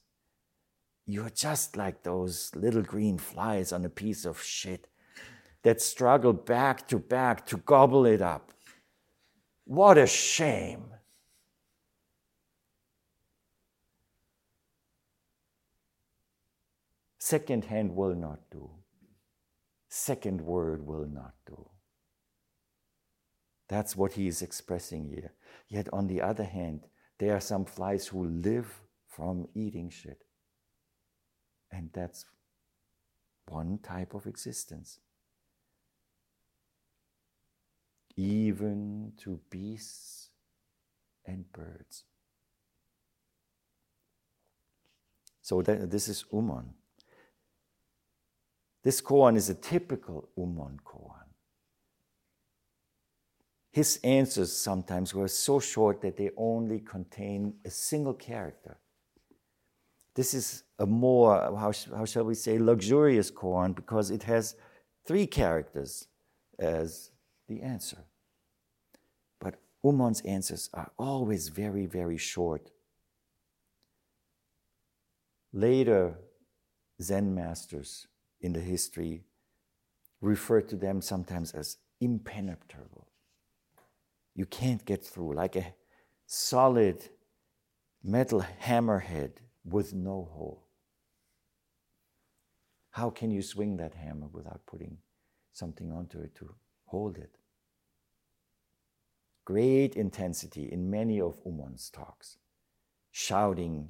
[1.06, 4.88] you're just like those little green flies on a piece of shit
[5.62, 8.52] that struggle back to back to gobble it up.
[9.64, 10.92] What a shame.
[17.18, 18.70] Second hand will not do.
[19.88, 21.68] Second word will not do.
[23.68, 25.32] That's what he is expressing here.
[25.68, 26.86] Yet, on the other hand,
[27.18, 30.24] there are some flies who live from eating shit.
[31.70, 32.24] And that's
[33.46, 35.00] one type of existence.
[38.18, 40.30] even to beasts
[41.24, 42.04] and birds.
[45.40, 46.74] So that, this is Umon.
[48.82, 51.28] This koan is a typical Umon koan.
[53.70, 58.78] His answers sometimes were so short that they only contain a single character.
[60.14, 64.56] This is a more, how, how shall we say, luxurious koan because it has
[65.06, 66.08] three characters
[66.58, 67.10] as
[67.46, 67.98] the answer.
[69.38, 72.70] But Umon's answers are always very, very short.
[75.52, 76.14] Later,
[77.00, 78.08] Zen masters
[78.40, 79.24] in the history
[80.20, 83.08] refer to them sometimes as impenetrable.
[84.34, 85.74] You can't get through, like a
[86.26, 87.08] solid
[88.02, 89.32] metal hammerhead
[89.64, 90.66] with no hole.
[92.90, 94.98] How can you swing that hammer without putting
[95.52, 96.54] something onto it to
[96.86, 97.38] hold it?
[99.48, 102.36] great intensity in many of Umon's talks
[103.10, 103.88] shouting,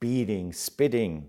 [0.00, 1.28] beating, spitting,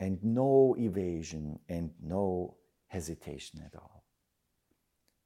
[0.00, 2.56] and no evasion and no
[2.88, 4.02] hesitation at all.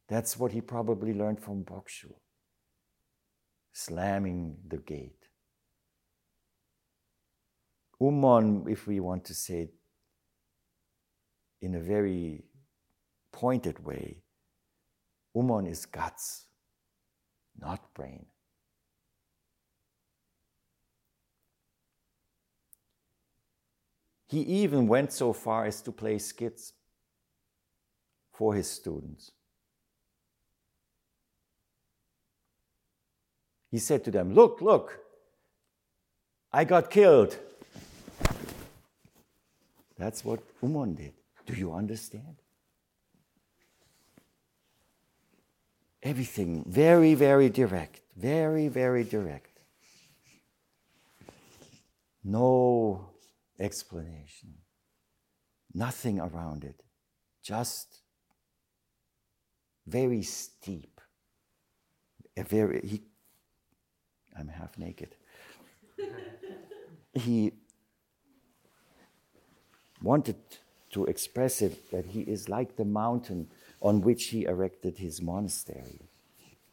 [0.08, 2.12] That's what he probably learned from Bokushu,
[3.72, 5.28] slamming the gate.
[8.02, 9.74] Umon, if we want to say it
[11.62, 12.44] in a very
[13.32, 14.24] pointed way,
[15.36, 16.46] Umon is guts,
[17.58, 18.26] not brain.
[24.26, 26.72] He even went so far as to play skits
[28.32, 29.30] for his students.
[33.70, 35.00] He said to them, Look, look,
[36.52, 37.36] I got killed.
[39.98, 41.12] That's what Umon did.
[41.46, 42.36] Do you understand?
[46.02, 48.00] Everything very, very direct.
[48.16, 49.58] Very, very direct.
[52.22, 53.13] No
[53.58, 54.54] explanation.
[55.72, 56.82] Nothing around it.
[57.42, 58.00] Just
[59.86, 61.00] very steep.
[62.36, 63.02] A very he
[64.36, 65.14] I'm half naked.
[67.14, 67.52] he
[70.02, 70.36] wanted
[70.90, 73.48] to express it that he is like the mountain
[73.80, 76.00] on which he erected his monastery,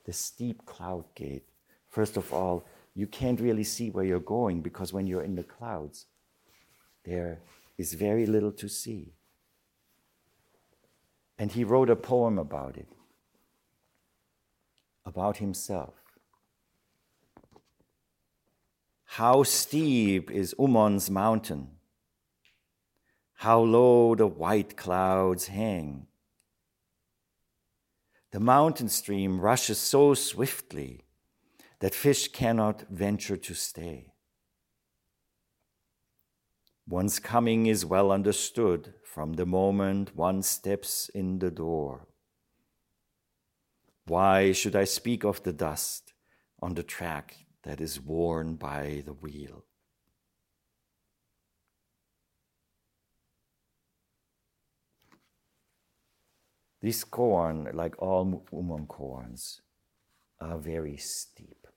[0.06, 1.48] the steep cloud gate.
[1.90, 2.64] First of all,
[2.96, 6.06] you can't really see where you're going because when you're in the clouds,
[7.04, 7.40] there
[7.78, 9.14] is very little to see.
[11.38, 12.88] And he wrote a poem about it,
[15.06, 15.96] about himself.
[19.06, 21.68] How steep is Umon's mountain?
[23.34, 26.08] How low the white clouds hang.
[28.32, 31.04] The mountain stream rushes so swiftly
[31.80, 34.11] that fish cannot venture to stay.
[36.92, 42.06] One's coming is well understood from the moment one steps in the door.
[44.08, 46.12] Why should I speak of the dust
[46.62, 49.64] on the track that is worn by the wheel?
[56.82, 59.62] These koan, like all Umon koans,
[60.42, 61.68] are very steep.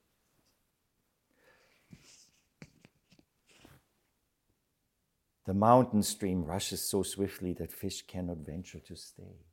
[5.45, 9.45] The mountain stream rushes so swiftly that fish cannot venture to stay.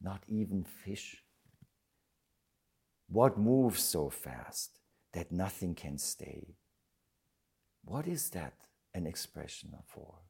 [0.00, 1.22] Not even fish.
[3.08, 4.80] What moves so fast
[5.12, 6.56] that nothing can stay?
[7.84, 8.54] What is that
[8.92, 10.24] an expression for?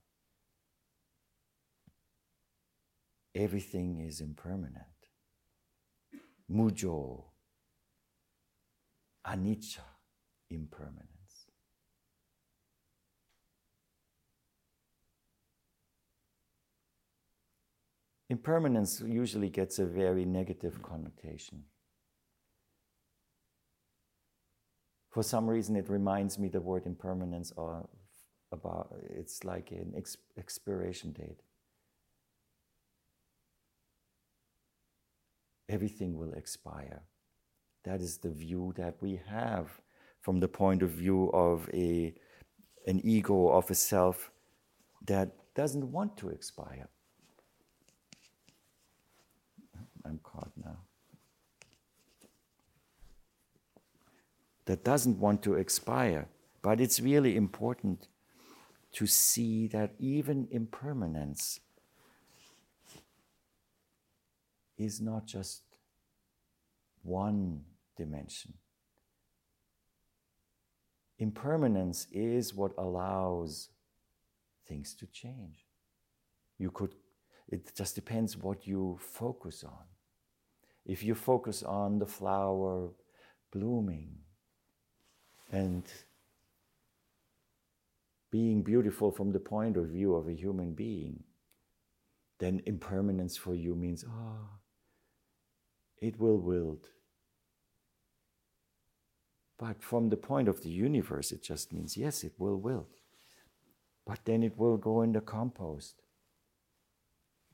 [3.34, 4.86] everything is impermanent.
[6.50, 7.24] Mujo,
[9.26, 9.80] anicca,
[10.50, 11.13] impermanence.
[18.30, 21.64] Impermanence usually gets a very negative connotation.
[25.10, 27.88] For some reason, it reminds me the word impermanence or
[28.50, 29.94] about it's like an
[30.36, 31.42] expiration date.
[35.68, 37.02] everything will expire.
[37.84, 39.80] That is the view that we have
[40.20, 42.14] from the point of view of a,
[42.86, 44.30] an ego, of a self
[45.06, 46.88] that doesn't want to expire.
[50.04, 50.78] I'm caught now.
[54.66, 56.28] That doesn't want to expire.
[56.62, 58.08] But it's really important
[58.92, 61.60] to see that even impermanence
[64.78, 65.62] is not just
[67.02, 67.60] one
[67.96, 68.54] dimension.
[71.18, 73.68] Impermanence is what allows
[74.66, 75.66] things to change.
[76.58, 76.94] You could,
[77.48, 79.84] it just depends what you focus on.
[80.86, 82.90] If you focus on the flower
[83.50, 84.18] blooming
[85.50, 85.84] and
[88.30, 91.22] being beautiful from the point of view of a human being,
[92.38, 94.58] then impermanence for you means, oh,
[95.98, 96.88] it will wilt.
[99.56, 102.98] But from the point of the universe, it just means yes, it will wilt.
[104.04, 106.02] But then it will go in the compost.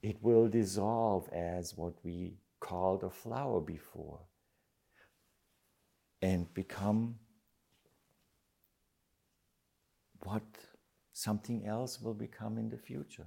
[0.02, 4.20] It will dissolve as what we called a flower before
[6.22, 7.16] and become
[10.22, 10.42] what
[11.12, 13.26] something else will become in the future.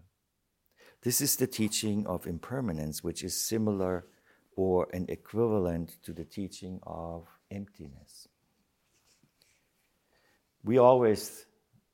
[1.01, 4.05] This is the teaching of impermanence, which is similar
[4.55, 8.27] or an equivalent to the teaching of emptiness.
[10.63, 11.45] We always,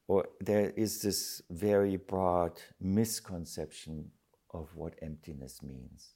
[0.08, 4.12] or there is this very broad misconception
[4.52, 6.14] of what emptiness means.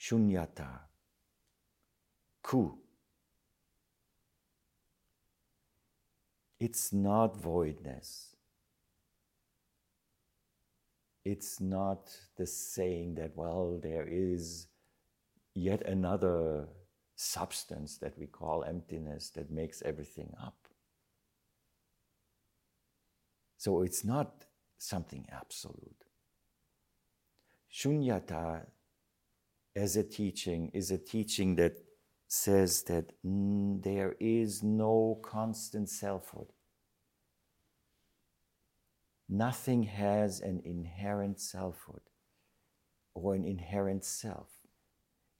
[0.00, 0.80] Shunyata,
[2.42, 2.78] ku.
[6.60, 8.36] It's not voidness.
[11.24, 14.68] It's not the saying that, well, there is
[15.54, 16.68] yet another
[17.16, 20.68] substance that we call emptiness that makes everything up.
[23.56, 24.46] So it's not
[24.78, 26.04] something absolute.
[27.72, 28.66] Shunyata,
[29.78, 31.78] as a teaching, is a teaching that
[32.26, 36.48] says that mm, there is no constant selfhood.
[39.28, 42.00] Nothing has an inherent selfhood
[43.14, 44.48] or an inherent self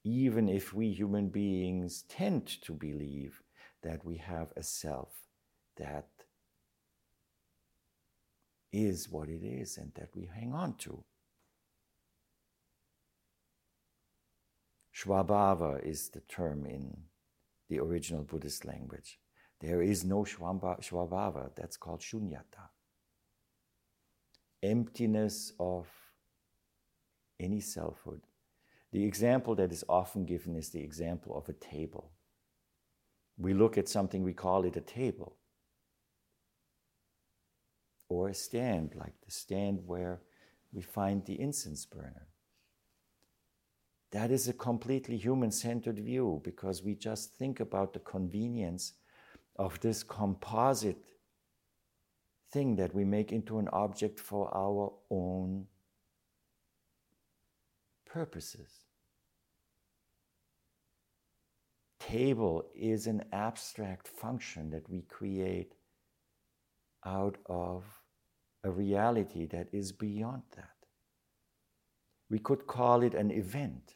[0.03, 3.41] even if we human beings tend to believe
[3.83, 5.09] that we have a self
[5.77, 6.07] that
[8.71, 11.03] is what it is and that we hang on to.
[14.99, 16.95] Svabhava is the term in
[17.69, 19.19] the original Buddhist language.
[19.61, 22.69] There is no Svabhava, that's called Shunyata.
[24.61, 25.87] Emptiness of
[27.39, 28.21] any selfhood.
[28.91, 32.11] The example that is often given is the example of a table.
[33.37, 35.37] We look at something, we call it a table.
[38.09, 40.21] Or a stand, like the stand where
[40.73, 42.28] we find the incense burner.
[44.11, 48.93] That is a completely human centered view because we just think about the convenience
[49.55, 51.03] of this composite
[52.51, 55.67] thing that we make into an object for our own
[58.05, 58.85] purposes.
[61.99, 65.75] Table is an abstract function that we create
[67.05, 67.83] out of
[68.63, 70.69] a reality that is beyond that.
[72.29, 73.95] We could call it an event.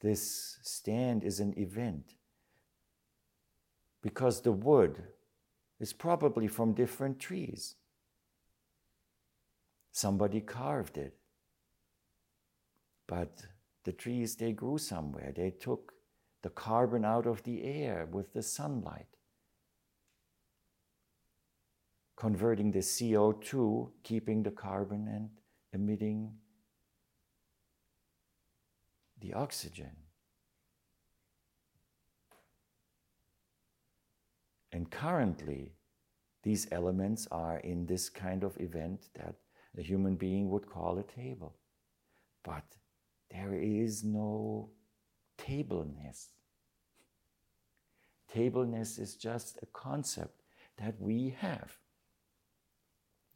[0.00, 2.14] This stand is an event
[4.02, 5.02] because the wood
[5.80, 7.76] is probably from different trees.
[9.92, 11.16] Somebody carved it.
[13.06, 13.46] But
[13.84, 15.32] the trees, they grew somewhere.
[15.34, 15.92] They took
[16.42, 19.06] the carbon out of the air with the sunlight,
[22.16, 25.30] converting the CO2, keeping the carbon and
[25.72, 26.34] emitting
[29.26, 29.90] the oxygen.
[34.72, 35.72] And currently,
[36.42, 39.34] these elements are in this kind of event that
[39.76, 41.56] a human being would call a table.
[42.44, 42.64] But
[43.30, 44.70] there is no
[45.38, 46.28] tableness.
[48.32, 50.42] Tableness is just a concept
[50.78, 51.78] that we have.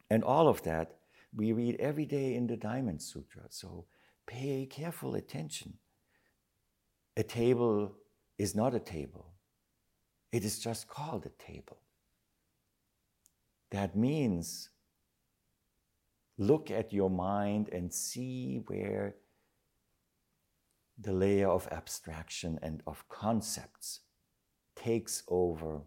[0.09, 0.97] And all of that
[1.35, 3.43] we read every day in the Diamond Sutra.
[3.49, 3.85] So
[4.27, 5.73] pay careful attention.
[7.17, 7.93] A table
[8.37, 9.25] is not a table,
[10.31, 11.77] it is just called a table.
[13.71, 14.69] That means
[16.37, 19.15] look at your mind and see where
[20.97, 24.01] the layer of abstraction and of concepts
[24.75, 25.81] takes over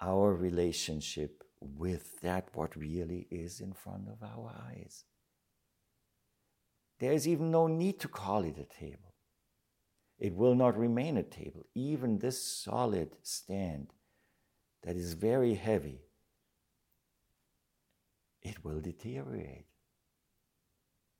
[0.00, 5.04] our relationship with that what really is in front of our eyes.
[6.98, 9.03] There is even no need to call it a table.
[10.18, 11.66] It will not remain a table.
[11.74, 13.92] Even this solid stand
[14.82, 16.00] that is very heavy,
[18.42, 19.66] it will deteriorate.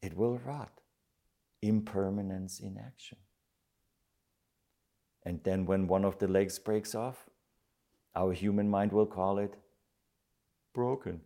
[0.03, 0.81] It will rot
[1.63, 3.19] impermanence in action.
[5.25, 7.31] And then when one of the legs breaks off,
[8.15, 9.55] our human mind will call it
[10.75, 11.21] broken.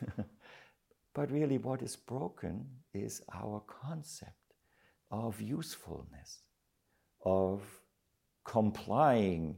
[1.14, 4.54] but really, what is broken is our concept
[5.10, 6.42] of usefulness,
[7.24, 7.62] of
[8.44, 9.56] complying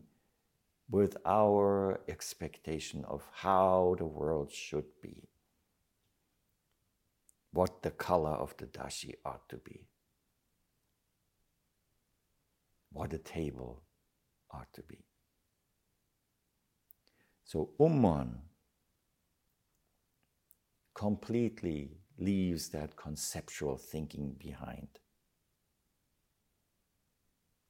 [0.89, 5.29] with our expectation of how the world should be,
[7.53, 9.89] what the color of the dashi ought to be
[12.97, 13.83] what a table
[14.51, 15.05] ought to be.
[17.45, 18.39] So Umon
[20.95, 24.89] completely leaves that conceptual thinking behind.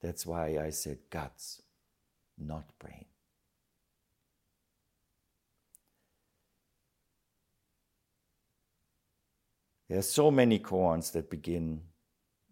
[0.07, 1.63] That's why I said guts,
[2.39, 3.07] not brain.
[9.89, 11.81] There are so many koans that begin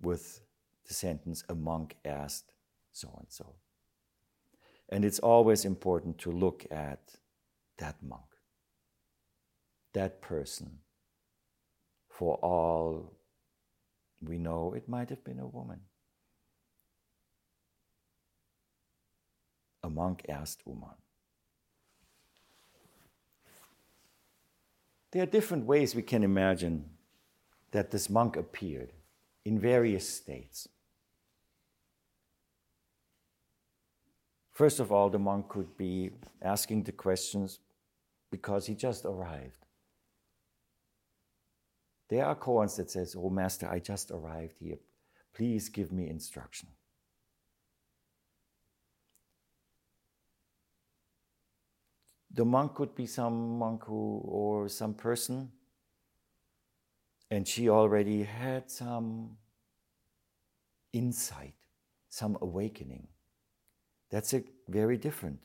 [0.03, 0.41] with
[0.89, 2.51] the sentence, a monk asked,
[2.91, 3.55] so and so.
[4.89, 7.21] And it's always important to look at
[7.79, 8.35] that monk,
[9.93, 10.81] that person.
[12.09, 13.13] For all
[14.21, 15.83] we know, it might have been a woman.
[19.85, 20.97] A monk asked Umon.
[25.11, 26.89] There are different ways we can imagine
[27.71, 28.95] that this monk appeared
[29.45, 30.69] in various states.
[34.53, 37.59] First of all, the monk could be asking the questions
[38.31, 39.67] because he just arrived.
[42.09, 44.79] There are koans that says, "Oh, master, I just arrived here.
[45.35, 46.71] Please give me instruction."
[52.35, 55.53] The monk could be some monk who, or some person,
[57.31, 59.37] and she already had some
[60.93, 61.55] insight,
[62.09, 63.07] some awakening.
[64.11, 65.39] That's a very different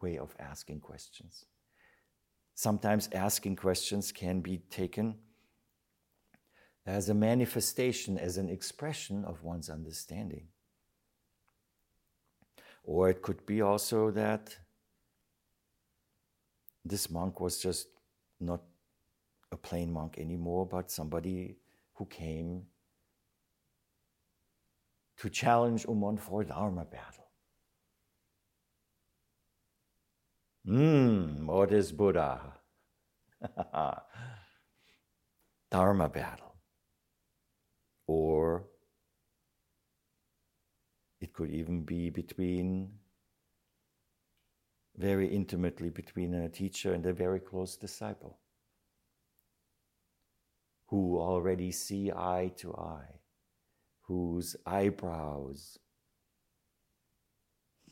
[0.00, 1.44] way of asking questions.
[2.56, 5.14] Sometimes asking questions can be taken
[6.84, 10.48] as a manifestation, as an expression of one's understanding.
[12.82, 14.56] Or it could be also that
[16.84, 17.88] this monk was just
[18.40, 18.60] not
[19.52, 21.56] a plain monk anymore, but somebody
[21.94, 22.62] who came
[25.16, 27.28] to challenge Umon for a Dharma battle.
[30.66, 32.40] Hmm, what is Buddha?
[35.70, 36.54] Dharma battle.
[38.06, 38.64] Or
[41.20, 42.92] it could even be between,
[44.96, 48.38] very intimately between a teacher and a very close disciple
[50.86, 53.20] who already see eye to eye,
[54.02, 55.78] whose eyebrows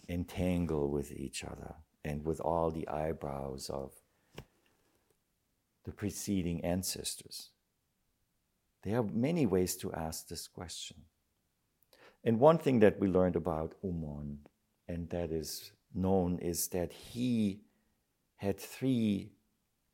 [0.09, 1.74] entangle with each other
[2.05, 3.92] and with all the eyebrows of
[5.84, 7.50] the preceding ancestors.
[8.82, 10.98] There are many ways to ask this question.
[12.24, 14.38] And one thing that we learned about Umon,
[14.86, 17.61] and that is known, is that he
[18.36, 19.32] had three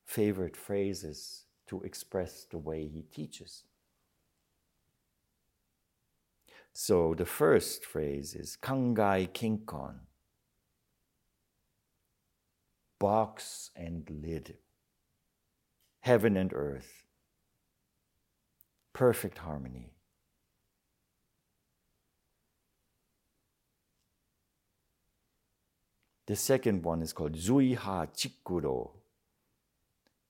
[0.05, 3.65] favorite phrases to express the way he teaches.
[6.73, 9.97] So the first phrase is Kangai Kenkon,
[12.99, 14.57] box and lid,
[16.01, 17.05] heaven and earth,
[18.93, 19.98] perfect harmony.
[26.29, 28.91] The second one is called Zuiha Chikuro,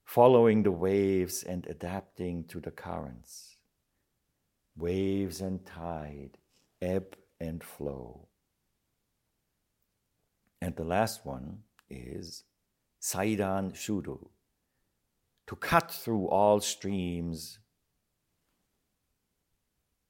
[0.04, 3.56] following the waves and adapting to the currents.
[4.76, 6.38] Waves and tide,
[6.80, 8.28] ebb and flow.
[10.62, 12.44] And the last one is
[13.02, 14.28] Setsudan Shuru,
[15.48, 17.58] to cut through all streams.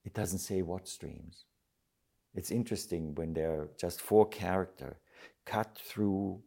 [0.04, 1.46] It doesn't say what streams.
[2.34, 4.98] It's interesting when they're just four character
[5.48, 6.42] cut through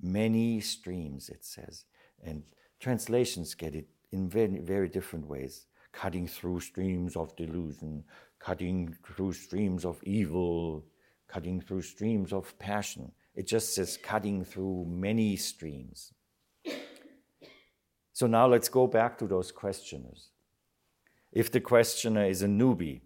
[0.00, 1.84] many streams, it says.
[2.24, 2.42] And
[2.80, 8.04] translations get it in very, very different ways cutting through streams of delusion,
[8.38, 10.84] cutting through streams of evil,
[11.26, 13.10] cutting through streams of passion.
[13.34, 16.12] It just says cutting through many streams.
[18.12, 20.30] So now let's go back to those questioners.
[21.32, 23.00] If the questioner is a newbie,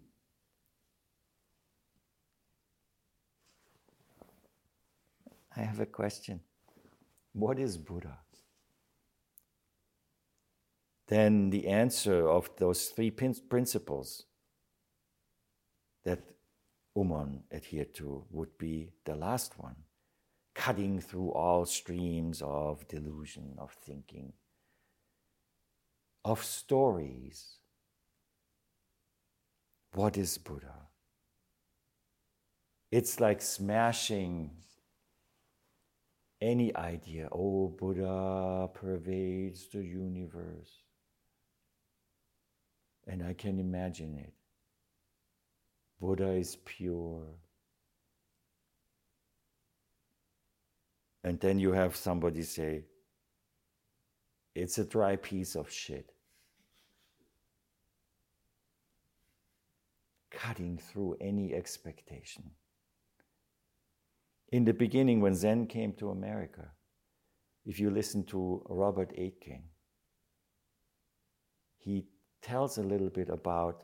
[5.55, 6.41] I have a question.
[7.33, 8.17] What is Buddha?
[11.07, 14.23] Then the answer of those three principles
[16.03, 16.21] that
[16.97, 19.75] Umon adhered to would be the last one
[20.53, 24.33] cutting through all streams of delusion, of thinking,
[26.23, 27.57] of stories.
[29.93, 30.87] What is Buddha?
[32.91, 34.51] It's like smashing
[36.41, 40.71] any idea, oh, Buddha pervades the universe.
[43.07, 44.33] And I can imagine it.
[45.99, 47.27] Buddha is pure.
[51.23, 52.85] And then you have somebody say,
[54.55, 56.11] it's a dry piece of shit.
[60.31, 62.49] Cutting through any expectation
[64.51, 66.71] in the beginning when Zen came to America,
[67.65, 69.63] if you listen to Robert Aitken,
[71.77, 72.05] he
[72.41, 73.83] tells a little bit about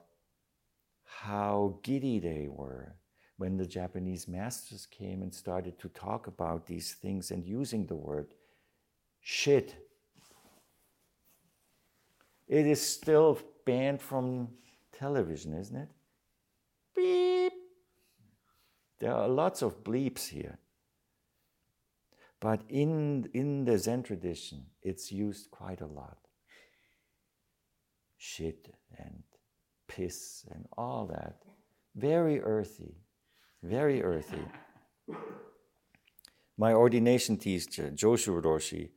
[1.03, 2.95] how giddy they were
[3.37, 7.95] when the Japanese masters came and started to talk about these things and using the
[7.95, 8.33] word
[9.21, 9.75] shit.
[12.47, 14.49] It is still banned from
[14.97, 15.89] television, isn't it?
[16.95, 17.46] Beep.
[18.99, 20.57] There are lots of bleeps here.
[22.39, 26.17] But in, in the Zen tradition, it's used quite a lot.
[28.17, 29.23] Shit and
[29.87, 31.43] piss and all that.
[31.95, 32.95] Very earthy,
[33.63, 34.45] very earthy.
[36.57, 38.89] My ordination teacher, Joshu Roshi,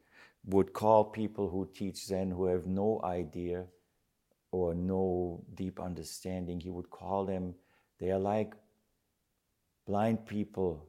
[0.44, 3.66] would call people who teach Zen who have no idea
[4.50, 7.54] or no deep understanding, he would call them,
[7.98, 8.54] they are like
[9.90, 10.86] blind people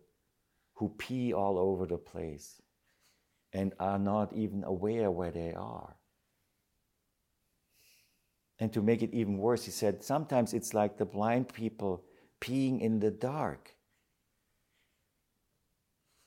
[0.75, 2.61] who pee all over the place
[3.51, 5.95] and are not even aware where they are.
[8.59, 12.03] And to make it even worse, he said, sometimes it's like the blind people
[12.39, 13.73] peeing in the dark.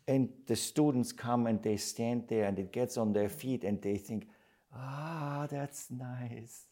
[0.08, 3.80] And the students come and they stand there and it gets on their feet and
[3.80, 4.26] they think,
[4.74, 6.66] ah, that's nice.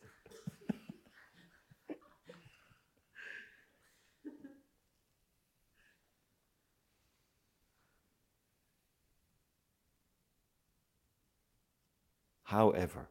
[12.53, 13.09] However,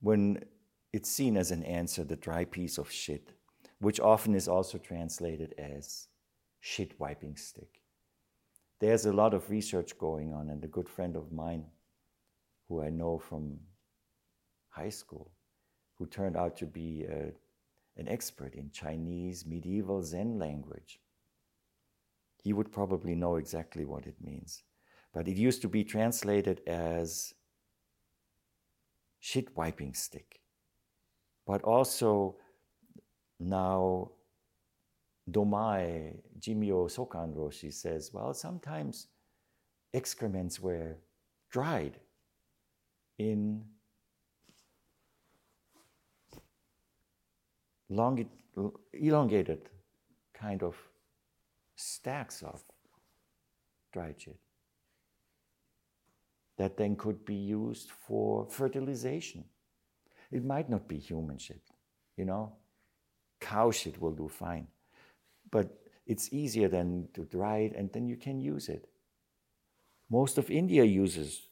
[0.00, 0.44] when
[0.92, 3.32] it's seen as an answer, the dry piece of shit,
[3.80, 6.06] which often is also translated as
[6.60, 7.82] shit wiping stick.
[8.78, 11.64] There's a lot of research going on, and a good friend of mine,
[12.68, 13.58] who I know from
[14.68, 15.32] high school,
[15.98, 17.30] who turned out to be a, uh,
[17.96, 21.00] an expert in Chinese medieval Zen language.
[22.44, 24.62] He would probably know exactly what it means.
[25.12, 27.34] But it used to be translated as
[29.18, 30.40] shit wiping stick.
[31.46, 32.36] But also
[33.38, 34.12] now
[35.30, 39.08] Domai Jimyo Sokan Roshi says, well, sometimes
[39.92, 40.96] excrements were
[41.50, 41.98] dried
[43.18, 43.64] in
[47.88, 48.24] long,
[48.92, 49.68] elongated
[50.32, 50.76] kind of
[51.76, 52.62] stacks of
[53.92, 54.38] dried shit
[56.60, 59.42] that then could be used for fertilization.
[60.30, 61.62] It might not be human shit,
[62.18, 62.52] you know.
[63.40, 64.66] Cow shit will do fine.
[65.50, 65.70] But
[66.06, 68.90] it's easier than to dry it and then you can use it.
[70.10, 71.48] Most of India uses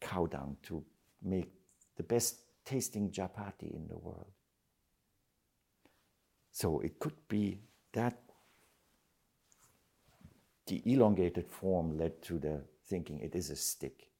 [0.00, 0.84] cow dung to
[1.20, 1.50] make
[1.96, 4.30] the best tasting chapati in the world.
[6.52, 7.58] So it could be
[7.94, 8.20] that
[10.68, 14.11] the elongated form led to the thinking it is a stick.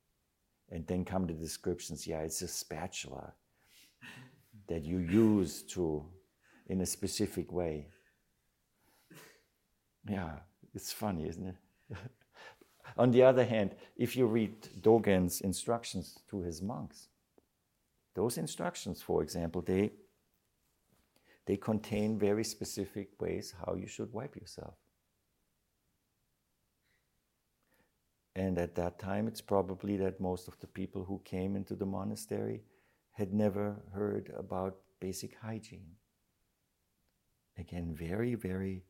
[0.72, 3.34] And then come the descriptions yeah, it's a spatula
[4.68, 6.04] that you use to
[6.66, 7.88] in a specific way.
[10.08, 10.30] Yeah,
[10.74, 11.96] it's funny, isn't it?
[12.96, 17.08] On the other hand, if you read Dogen's instructions to his monks,
[18.14, 19.90] those instructions, for example, they
[21.44, 24.74] they contain very specific ways how you should wipe yourself.
[28.34, 31.86] And at that time, it's probably that most of the people who came into the
[31.86, 32.62] monastery
[33.12, 35.96] had never heard about basic hygiene.
[37.58, 38.84] Again, very, very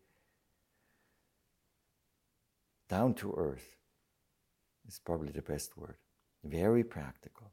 [2.88, 3.76] down to earth
[4.86, 5.96] is probably the best word.
[6.44, 7.50] Very practical.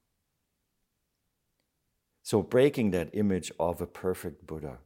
[2.21, 4.77] So, breaking that image of a perfect Buddha,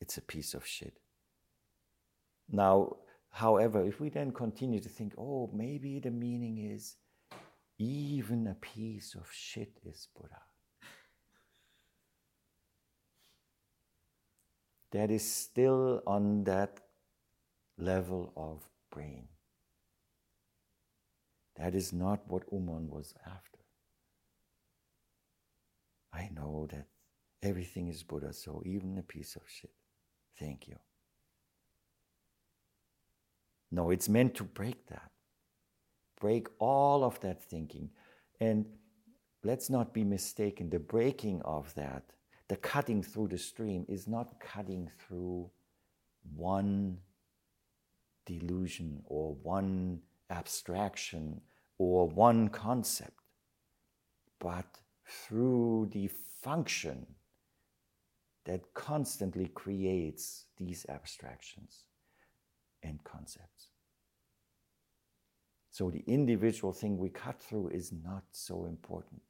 [0.00, 0.98] it's a piece of shit.
[2.50, 2.96] Now,
[3.32, 6.96] However, if we then continue to think, oh, maybe the meaning is
[7.78, 10.42] even a piece of shit is Buddha.
[14.92, 16.80] That is still on that
[17.78, 19.28] level of brain.
[21.56, 23.60] That is not what Umon was after.
[26.12, 26.86] I know that
[27.42, 29.72] everything is Buddha, so even a piece of shit.
[30.38, 30.76] Thank you.
[33.72, 35.10] No, it's meant to break that.
[36.20, 37.88] Break all of that thinking.
[38.38, 38.66] And
[39.42, 42.04] let's not be mistaken, the breaking of that,
[42.48, 45.50] the cutting through the stream, is not cutting through
[46.36, 46.98] one
[48.26, 51.40] delusion or one abstraction
[51.78, 53.18] or one concept,
[54.38, 54.66] but
[55.06, 56.08] through the
[56.42, 57.06] function
[58.44, 61.86] that constantly creates these abstractions
[62.82, 63.68] and concepts.
[65.70, 69.22] So the individual thing we cut through is not so important.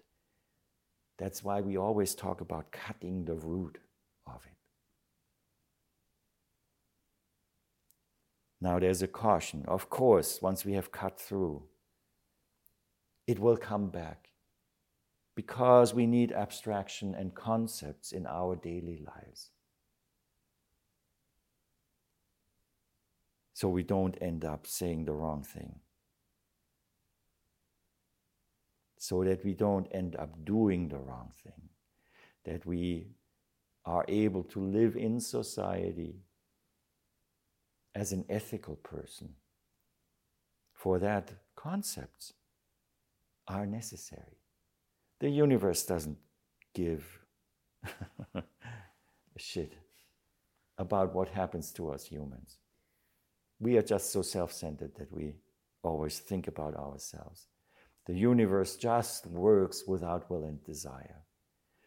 [1.19, 3.79] That's why we always talk about cutting the root
[4.27, 4.57] of it.
[8.61, 9.65] Now there's a caution.
[9.69, 11.63] Of course, once we have cut through,
[13.27, 14.31] it will come back
[15.35, 19.51] because we need abstraction and concepts in our daily lives.
[23.55, 25.81] So we don't end up saying the wrong thing.
[29.03, 31.71] so that we don't end up doing the wrong thing,
[32.45, 33.09] that we
[33.85, 36.15] are able to live in society
[37.97, 39.31] as an ethical person.
[40.73, 42.33] For that, concepts
[43.49, 44.39] are necessary.
[45.19, 46.19] The universe doesn't
[46.73, 47.19] give
[48.37, 48.43] a
[49.37, 49.73] shit
[50.79, 52.59] about what happens to us humans.
[53.63, 55.37] We are just so self centered that we
[55.85, 57.47] always think about ourselves.
[58.07, 61.23] The universe just works without will and desire.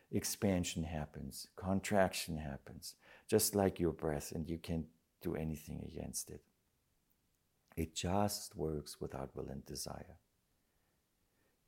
[0.10, 2.96] Expansion happens, contraction happens,
[3.28, 4.86] just like your breath, and you can't
[5.22, 6.40] do anything against it.
[7.76, 10.16] It just works without will and desire.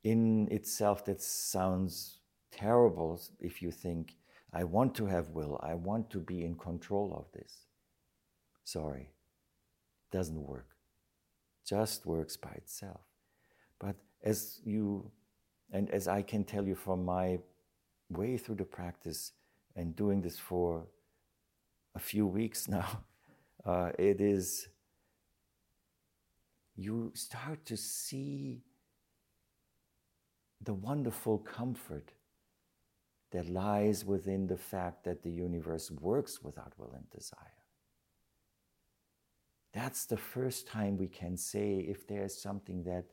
[0.05, 4.15] In itself, that sounds terrible if you think,
[4.53, 7.65] I want to have will, I want to be in control of this.
[8.63, 9.09] Sorry,
[10.11, 10.69] doesn't work.
[11.65, 13.01] Just works by itself.
[13.79, 15.11] But as you
[15.71, 17.39] And as I can tell you from my
[18.09, 19.33] way through the practice
[19.75, 20.87] and doing this for
[21.95, 23.03] a few weeks now,
[23.65, 24.69] uh, it is,
[26.75, 28.61] you start to see
[30.61, 32.11] the wonderful comfort
[33.31, 37.56] that lies within the fact that the universe works without will and desire.
[39.77, 43.05] That's the first time we can say if there's something that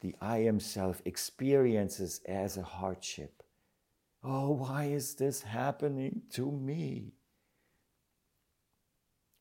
[0.00, 3.42] the I am self experiences as a hardship.
[4.24, 7.12] Oh, why is this happening to me?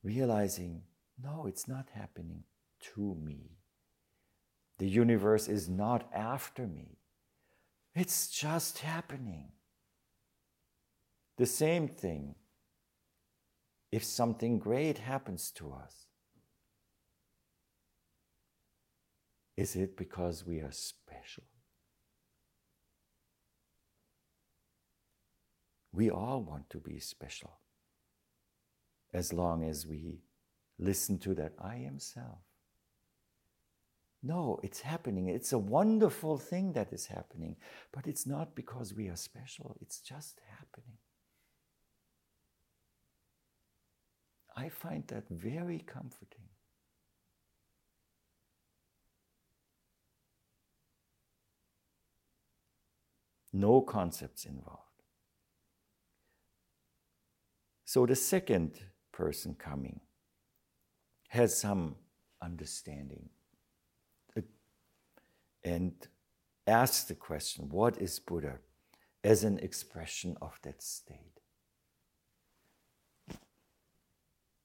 [0.03, 0.82] Realizing,
[1.23, 2.43] no, it's not happening
[2.93, 3.51] to me.
[4.80, 6.97] The universe is not after me.
[7.95, 9.53] It's just happening.
[11.38, 12.36] The same thing
[13.91, 16.05] if something great happens to us.
[19.57, 21.43] Is it because we are special?
[25.91, 27.59] We all want to be special
[29.13, 30.19] as long as we
[30.77, 32.39] listen to that I am self.
[34.21, 35.29] No, it's happening.
[35.29, 37.55] It's a wonderful thing that is happening,
[37.91, 40.97] but it's not because we are special, it's just happening.
[44.56, 46.50] I find that very comforting.
[53.52, 54.84] No concepts involved.
[57.86, 58.80] So the second
[59.12, 60.00] person coming
[61.30, 61.95] has some
[62.41, 63.30] understanding
[64.38, 64.41] uh,
[65.64, 65.93] and
[66.68, 68.60] asks the question what is Buddha
[69.24, 71.39] as an expression of that state?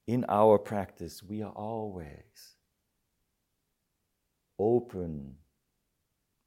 [0.06, 2.56] In our practice, we are always
[4.58, 5.36] open.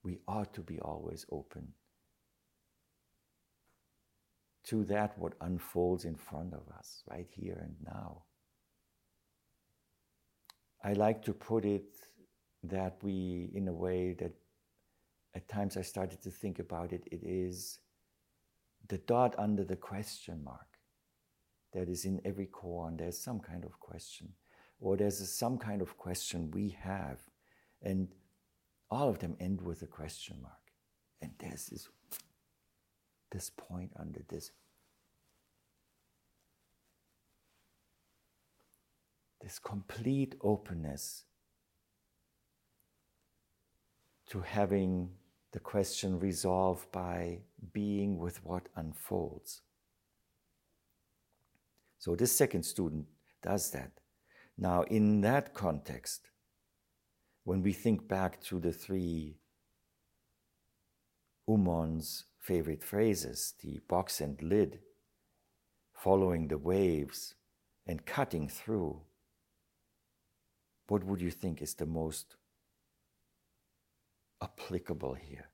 [0.03, 1.74] We ought to be always open
[4.66, 8.24] to that what unfolds in front of us, right here and now.
[10.84, 11.95] I like to put it
[12.64, 14.34] that we, in a way that
[15.36, 17.80] at times I started to think about it, it is
[18.89, 20.76] the dot under the question mark
[21.78, 22.97] that is in every koan.
[22.97, 24.30] There's some kind of question,
[24.80, 27.19] or there's a, some kind of question we have,
[27.84, 28.07] and
[28.89, 30.53] all of them end with a question mark.
[31.21, 31.88] And there's this,
[33.32, 34.51] this point under this.
[39.39, 41.25] This complete openness
[44.32, 45.11] to having
[45.51, 49.61] the question resolved by being with what unfolds.
[52.00, 53.06] So this second student
[53.41, 53.91] does that.
[54.58, 56.30] Now, in that context,
[57.43, 59.38] when we think back to the three
[61.48, 64.80] Umon's favorite phrases, the box and lid,
[65.93, 67.36] following the waves
[67.86, 69.02] and cutting through,
[70.88, 72.36] what would you think is the most
[74.41, 75.50] applicable here?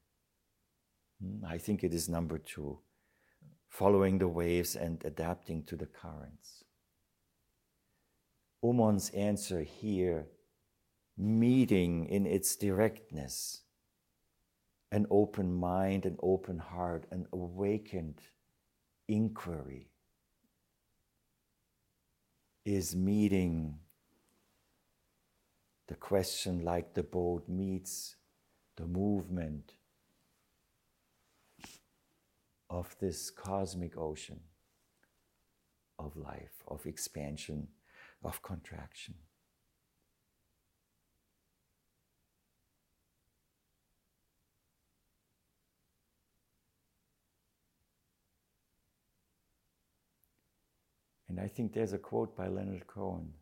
[1.22, 2.80] Hmm, I think it is number two
[3.74, 6.63] following the waves and adapting to the currents.
[8.63, 10.28] Umon's answer here,
[11.17, 13.61] meeting in its directness,
[14.91, 18.21] an open mind, an open heart, an awakened
[19.07, 19.89] inquiry,
[22.65, 23.80] is meeting
[25.88, 28.17] the question like the boat meets
[28.78, 29.74] the movement
[32.74, 34.39] of this cosmic ocean
[35.99, 37.67] of life, of expansion,
[38.24, 39.13] of contraction.
[51.30, 53.34] And I think there's a quote by Leonard Cohen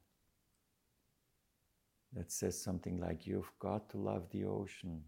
[2.11, 5.03] that says something like, You've got to love the ocean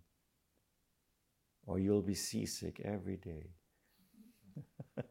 [1.66, 3.50] or you'll be seasick every day.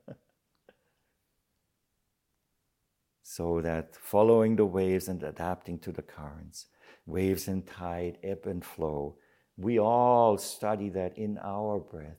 [3.22, 6.66] so that following the waves and adapting to the currents,
[7.06, 9.16] waves and tide, ebb and flow,
[9.56, 12.18] we all study that in our breath.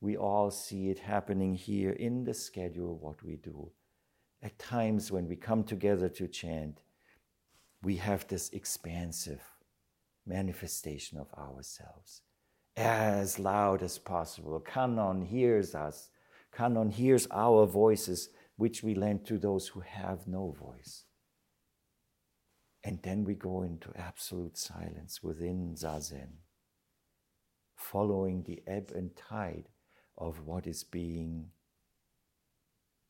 [0.00, 3.70] We all see it happening here in the schedule, what we do.
[4.42, 6.80] At times when we come together to chant,
[7.82, 9.42] we have this expansive
[10.26, 12.22] manifestation of ourselves
[12.76, 14.58] as loud as possible.
[14.60, 16.10] Kannon hears us.
[16.52, 21.04] Kannon hears our voices, which we lend to those who have no voice.
[22.84, 26.38] And then we go into absolute silence within Zazen,
[27.76, 29.68] following the ebb and tide
[30.18, 31.50] of what is being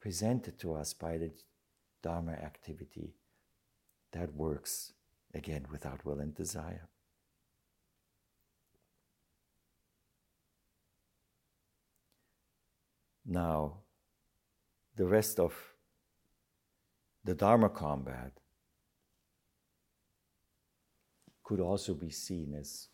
[0.01, 1.31] presented to us by the
[2.03, 3.15] Dharma activity
[4.13, 4.93] that works
[5.35, 6.89] again without will and desire.
[13.25, 13.79] Now,
[14.97, 15.55] the rest of
[17.25, 18.33] the Dharma combat
[21.45, 22.89] could also be seen as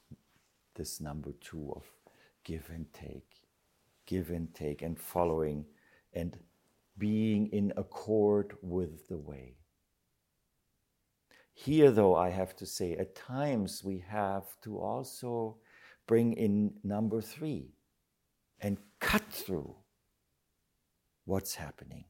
[0.75, 1.85] this number two of
[2.45, 3.43] give and take,
[4.07, 5.65] give and take, and following
[6.13, 6.39] and
[6.99, 9.55] being in accord with the way.
[11.55, 15.57] Here, though, I have to say, at times we have to also
[16.07, 17.73] bring in number three
[18.61, 19.75] and cut through
[21.29, 22.05] what's happening.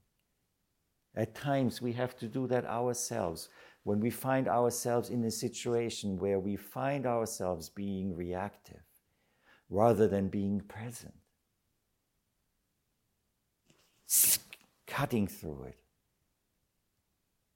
[1.17, 3.49] At times we have to do that ourselves.
[3.83, 8.85] When we find ourselves in a situation where we find ourselves being reactive
[9.69, 11.15] rather than being present,
[14.87, 15.79] cutting through it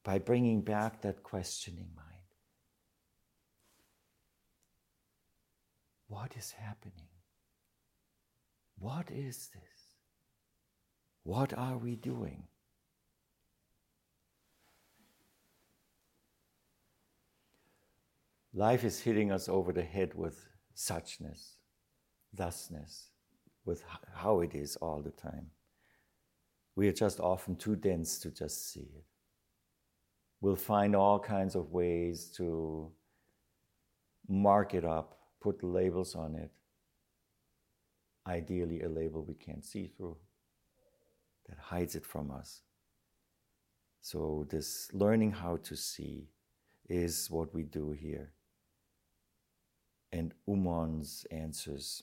[0.03, 2.09] by bringing back that questioning mind.
[6.09, 7.09] What is happening?
[8.79, 9.72] What is this?
[11.25, 12.45] What are we doing?
[18.55, 20.47] Life is hitting us over the head with
[20.77, 21.53] suchness,
[22.37, 23.11] thusness,
[23.65, 23.83] with
[24.15, 25.47] how it is all the time.
[26.75, 29.05] We are just often too dense to just see it.
[30.41, 32.91] We'll find all kinds of ways to
[34.29, 36.51] mark it up, put labels on it.
[38.27, 40.17] Ideally, a label we can't see through
[41.49, 42.63] that hides it from us.
[44.01, 46.29] So, this learning how to see
[46.89, 48.33] is what we do here.
[50.13, 52.03] And Umon's answers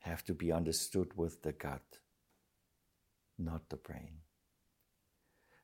[0.00, 1.98] have to be understood with the gut,
[3.38, 4.18] not the brain.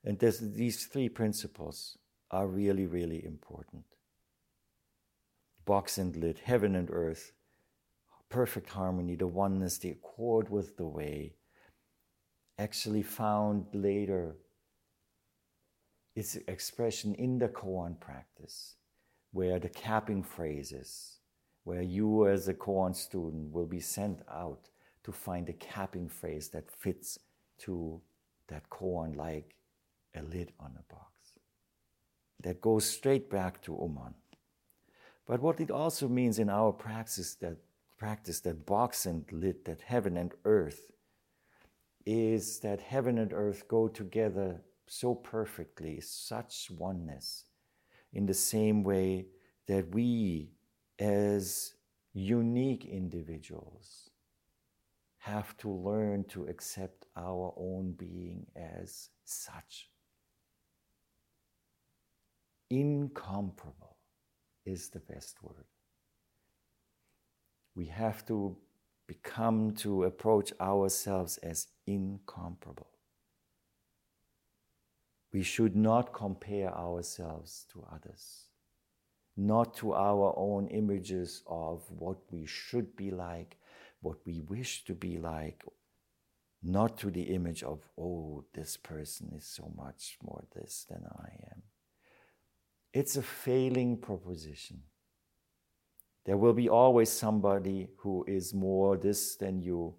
[0.04, 1.98] And these three principles
[2.30, 3.84] are really, really important.
[5.64, 7.32] Box and lid, heaven and earth,
[8.28, 11.34] perfect harmony, the oneness, the accord with the way,
[12.58, 14.36] actually found later
[16.14, 18.76] its expression in the koan practice,
[19.32, 21.18] where the capping phrases,
[21.64, 24.70] where you as a koan student will be sent out
[25.04, 27.18] to find a capping phrase that fits
[27.58, 28.00] to
[28.48, 29.56] that koan like
[30.14, 31.12] a lid on a box.
[32.42, 34.14] That goes straight back to Umon.
[35.26, 37.58] But what it also means in our practice that
[37.98, 40.92] practice that box and lid, that heaven and earth
[42.06, 47.44] is that heaven and earth go together so perfectly, such oneness,
[48.12, 49.26] in the same way
[49.66, 50.52] that we,
[51.00, 51.74] as
[52.14, 54.10] unique individuals,
[55.18, 59.90] have to learn to accept our own being as such.
[62.70, 63.96] Incomparable
[64.64, 65.66] is the best word.
[67.74, 68.56] We have to
[69.06, 72.90] become to approach ourselves as incomparable.
[75.32, 78.46] We should not compare ourselves to others,
[79.36, 83.58] not to our own images of what we should be like,
[84.00, 85.62] what we wish to be like,
[86.62, 91.28] not to the image of, oh, this person is so much more this than I
[91.52, 91.62] am.
[92.92, 94.82] It's a failing proposition.
[96.26, 99.94] There will be always somebody who is more this than you,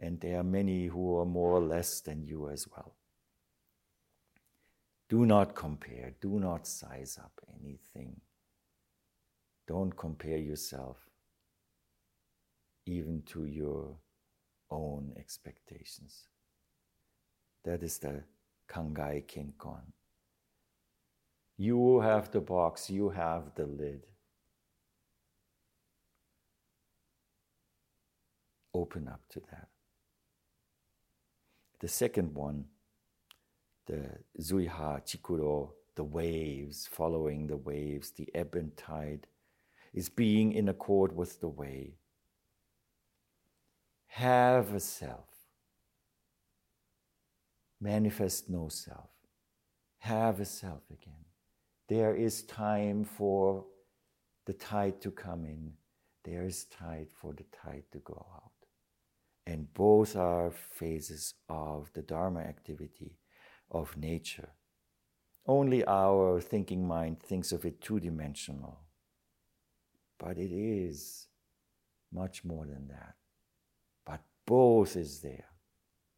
[0.00, 2.94] and there are many who are more or less than you as well.
[5.10, 8.20] Do not compare, do not size up anything.
[9.68, 10.96] Don't compare yourself
[12.86, 13.96] even to your
[14.70, 16.28] own expectations.
[17.64, 18.22] That is the
[18.66, 19.92] Kangai Kenkon.
[21.58, 24.06] You have the box, you have the lid.
[28.78, 29.68] Open up to that.
[31.80, 32.64] The second one,
[33.86, 34.08] the
[34.40, 39.26] Zuiha Chikuro, the waves, following the waves, the ebb and tide,
[39.92, 41.94] is being in accord with the way.
[44.08, 45.28] Have a self.
[47.80, 49.10] Manifest no self.
[49.98, 51.24] Have a self again.
[51.88, 53.64] There is time for
[54.46, 55.72] the tide to come in.
[56.24, 58.55] There is tide for the tide to go out.
[59.46, 63.18] And both are phases of the Dharma activity
[63.70, 64.50] of nature.
[65.46, 68.80] Only our thinking mind thinks of it two dimensional.
[70.18, 71.28] But it is
[72.12, 73.14] much more than that.
[74.04, 75.50] But both is there.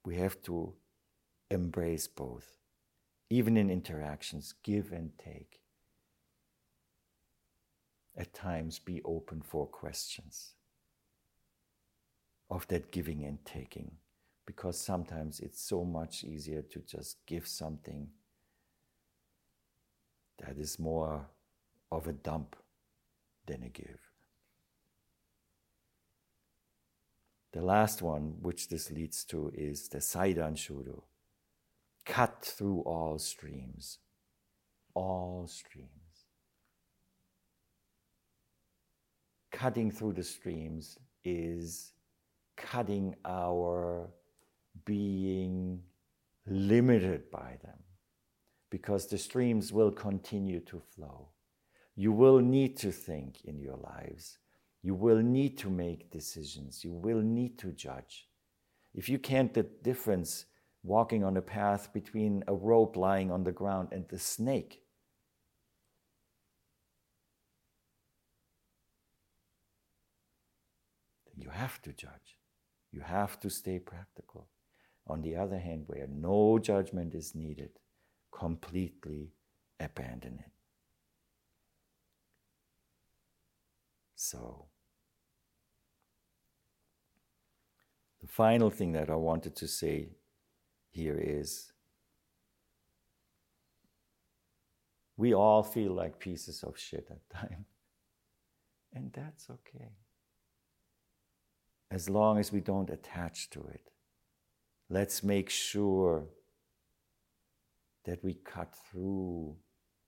[0.05, 0.72] We have to
[1.50, 2.56] embrace both,
[3.28, 5.60] even in interactions, give and take.
[8.16, 10.55] At times, be open for questions
[12.50, 13.92] of that giving and taking,
[14.46, 18.08] because sometimes it's so much easier to just give something
[20.38, 21.26] that is more
[21.90, 22.56] of a dump
[23.46, 24.00] than a give.
[27.52, 31.02] The last one, which this leads to, is the Setsudan Shuru.
[32.04, 33.98] Cut through all streams.
[34.94, 35.88] All streams.
[39.50, 41.92] Cutting through the streams is
[42.59, 44.10] cutting our
[44.85, 45.80] being
[46.47, 47.78] limited by them
[48.70, 51.28] because the streams will continue to flow.
[51.97, 54.39] You will need to think in your lives.
[54.82, 56.85] You will need to make decisions.
[56.85, 58.28] You will need to judge.
[58.94, 60.47] If you can't the difference
[60.82, 64.82] walking on a path between a rope lying on the ground and the snake,
[71.26, 72.38] then you have to judge.
[72.93, 74.48] You have to stay practical.
[75.06, 77.70] On the other hand, where no judgment is needed,
[78.31, 79.32] completely
[79.81, 80.51] abandon it.
[84.15, 84.66] So,
[88.20, 90.10] the final thing that I wanted to say
[90.90, 91.73] here is
[95.16, 97.66] we all feel like pieces of shit at times,
[98.93, 99.93] and that's okay.
[101.90, 103.90] As long as we don't attach to it,
[104.90, 106.27] let's make sure
[108.05, 109.56] that we cut through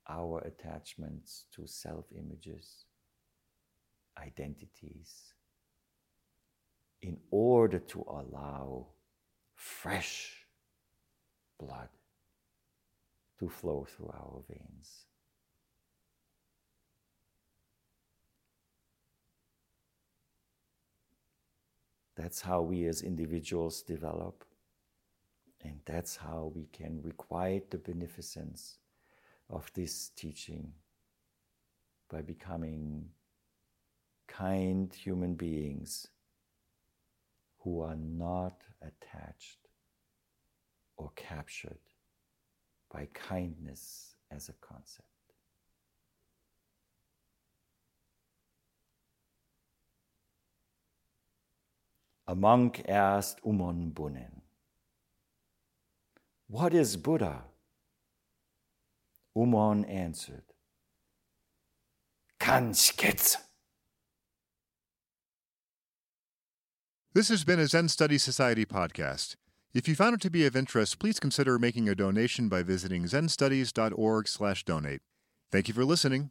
[0.08, 2.84] our attachments to self images
[4.18, 5.34] identities
[7.02, 8.86] in order to allow
[9.54, 10.44] fresh
[11.58, 11.88] blood
[13.38, 15.06] to flow through our veins.
[22.20, 24.44] That's how we as individuals develop,
[25.64, 28.76] and that's how we can requite the beneficence
[29.48, 30.74] of this teaching
[32.10, 33.08] by becoming
[34.28, 36.08] kind human beings
[37.60, 39.68] who are not attached
[40.98, 41.80] or captured
[42.92, 45.09] by kindness as a concept.
[52.30, 54.42] A monk asked Umon Bunen,
[56.46, 57.42] What is Buddha?
[59.36, 60.44] Umon answered,
[62.38, 63.38] Kanshiketsu.
[67.14, 69.34] This has been a Zen Study Society podcast.
[69.74, 73.06] If you found it to be of interest, please consider making a donation by visiting
[73.06, 75.00] zenstudies.org/donate.
[75.50, 76.30] Thank you for listening.